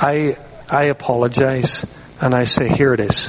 I, 0.00 0.36
I 0.70 0.84
apologize 0.84 1.84
and 2.20 2.36
I 2.36 2.44
say, 2.44 2.68
here 2.68 2.94
it 2.94 3.00
is. 3.00 3.26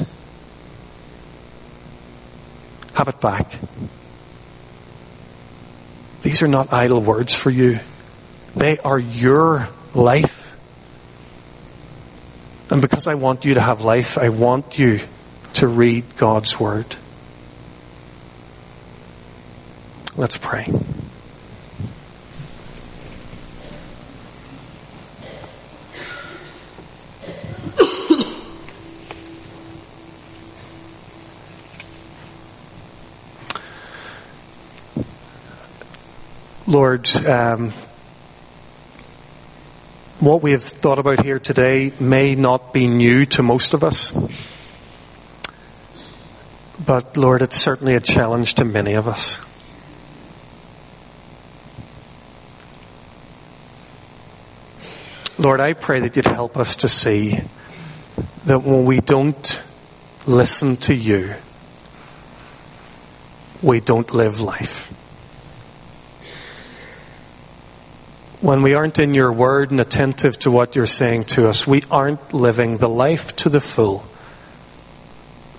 Have 2.93 3.07
it 3.07 3.19
back. 3.19 3.57
These 6.21 6.41
are 6.41 6.47
not 6.47 6.73
idle 6.73 7.01
words 7.01 7.33
for 7.33 7.49
you. 7.49 7.79
They 8.55 8.77
are 8.79 8.99
your 8.99 9.69
life. 9.93 10.45
And 12.71 12.81
because 12.81 13.07
I 13.07 13.15
want 13.15 13.45
you 13.45 13.55
to 13.55 13.61
have 13.61 13.81
life, 13.81 14.17
I 14.17 14.29
want 14.29 14.77
you 14.77 14.99
to 15.53 15.67
read 15.67 16.03
God's 16.17 16.59
Word. 16.59 16.95
Let's 20.15 20.37
pray. 20.37 20.67
Lord, 36.69 37.09
um, 37.25 37.71
what 40.19 40.43
we 40.43 40.51
have 40.51 40.61
thought 40.61 40.99
about 40.99 41.25
here 41.25 41.39
today 41.39 41.91
may 41.99 42.35
not 42.35 42.73
be 42.75 42.87
new 42.87 43.25
to 43.25 43.41
most 43.41 43.73
of 43.73 43.83
us. 43.83 44.11
But 46.85 47.17
Lord, 47.17 47.41
it's 47.41 47.55
certainly 47.55 47.95
a 47.95 47.99
challenge 47.99 48.53
to 48.53 48.65
many 48.65 48.93
of 48.93 49.07
us. 49.07 49.39
Lord, 55.39 55.61
I 55.61 55.73
pray 55.73 56.01
that 56.01 56.15
you'd 56.15 56.27
help 56.27 56.55
us 56.55 56.75
to 56.75 56.87
see 56.87 57.39
that 58.45 58.59
when 58.59 58.85
we 58.85 58.99
don't 58.99 59.59
listen 60.27 60.77
to 60.77 60.93
you, 60.93 61.33
we 63.63 63.79
don't 63.79 64.13
live 64.13 64.39
life. 64.39 64.98
When 68.41 68.61
we 68.61 68.73
aren't 68.73 68.99
in 68.99 69.13
your 69.13 69.31
word 69.31 69.71
and 69.71 69.81
attentive 69.81 70.39
to 70.39 70.51
what 70.51 70.75
you're 70.75 70.85
saying 70.85 71.25
to 71.25 71.49
us, 71.49 71.67
we 71.67 71.83
aren't 71.91 72.33
living 72.33 72.77
the 72.77 72.87
life 72.87 73.35
to 73.35 73.49
the 73.49 73.59
full 73.59 74.05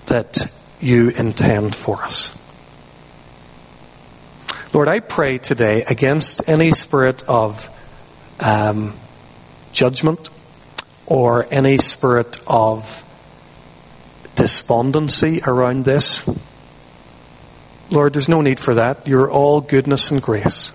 that 0.07 0.51
you 0.79 1.09
intend 1.09 1.75
for 1.75 2.03
us. 2.03 2.35
Lord, 4.73 4.87
I 4.87 4.99
pray 4.99 5.37
today 5.37 5.83
against 5.83 6.47
any 6.49 6.71
spirit 6.71 7.23
of 7.27 7.69
um, 8.39 8.93
judgment 9.73 10.29
or 11.05 11.45
any 11.51 11.77
spirit 11.77 12.39
of 12.47 13.03
despondency 14.35 15.41
around 15.45 15.85
this. 15.85 16.27
Lord, 17.91 18.13
there's 18.13 18.29
no 18.29 18.41
need 18.41 18.59
for 18.59 18.75
that. 18.75 19.07
You're 19.07 19.29
all 19.29 19.61
goodness 19.61 20.09
and 20.09 20.21
grace. 20.21 20.71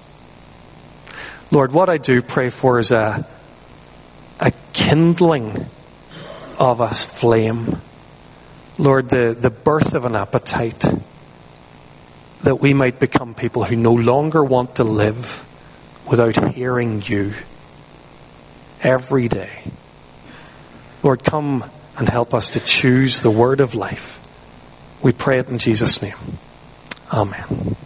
Lord, 1.51 1.73
what 1.73 1.89
I 1.89 1.99
do 1.99 2.23
pray 2.23 2.51
for 2.51 2.79
is 2.79 2.91
a, 2.91 3.27
a 4.41 4.53
kindling 4.73 5.67
of 6.59 6.81
a 6.81 6.89
flame. 6.89 7.79
Lord, 8.79 9.09
the, 9.09 9.37
the 9.39 9.51
birth 9.51 9.95
of 9.95 10.05
an 10.05 10.17
appetite 10.17 10.85
that 12.43 12.57
we 12.57 12.75
might 12.75 12.99
become 12.99 13.35
people 13.35 13.65
who 13.65 13.77
no 13.77 13.93
longer 13.93 14.43
want 14.45 14.77
to 14.77 14.85
live 14.85 15.43
without 16.09 16.55
hearing 16.55 17.03
you 17.05 17.33
every 18.83 19.29
day. 19.29 19.63
Lord, 21.03 21.25
come 21.25 21.65
and 21.99 22.09
help 22.09 22.35
us 22.35 22.51
to 22.51 22.61
choose 22.61 23.21
the 23.21 23.31
word 23.31 23.61
of 23.61 23.75
life. 23.75 24.23
We 25.03 25.13
pray 25.13 25.39
it 25.39 25.49
in 25.49 25.59
Jesus' 25.59 26.03
name. 26.03 26.17
Amen. 27.13 27.77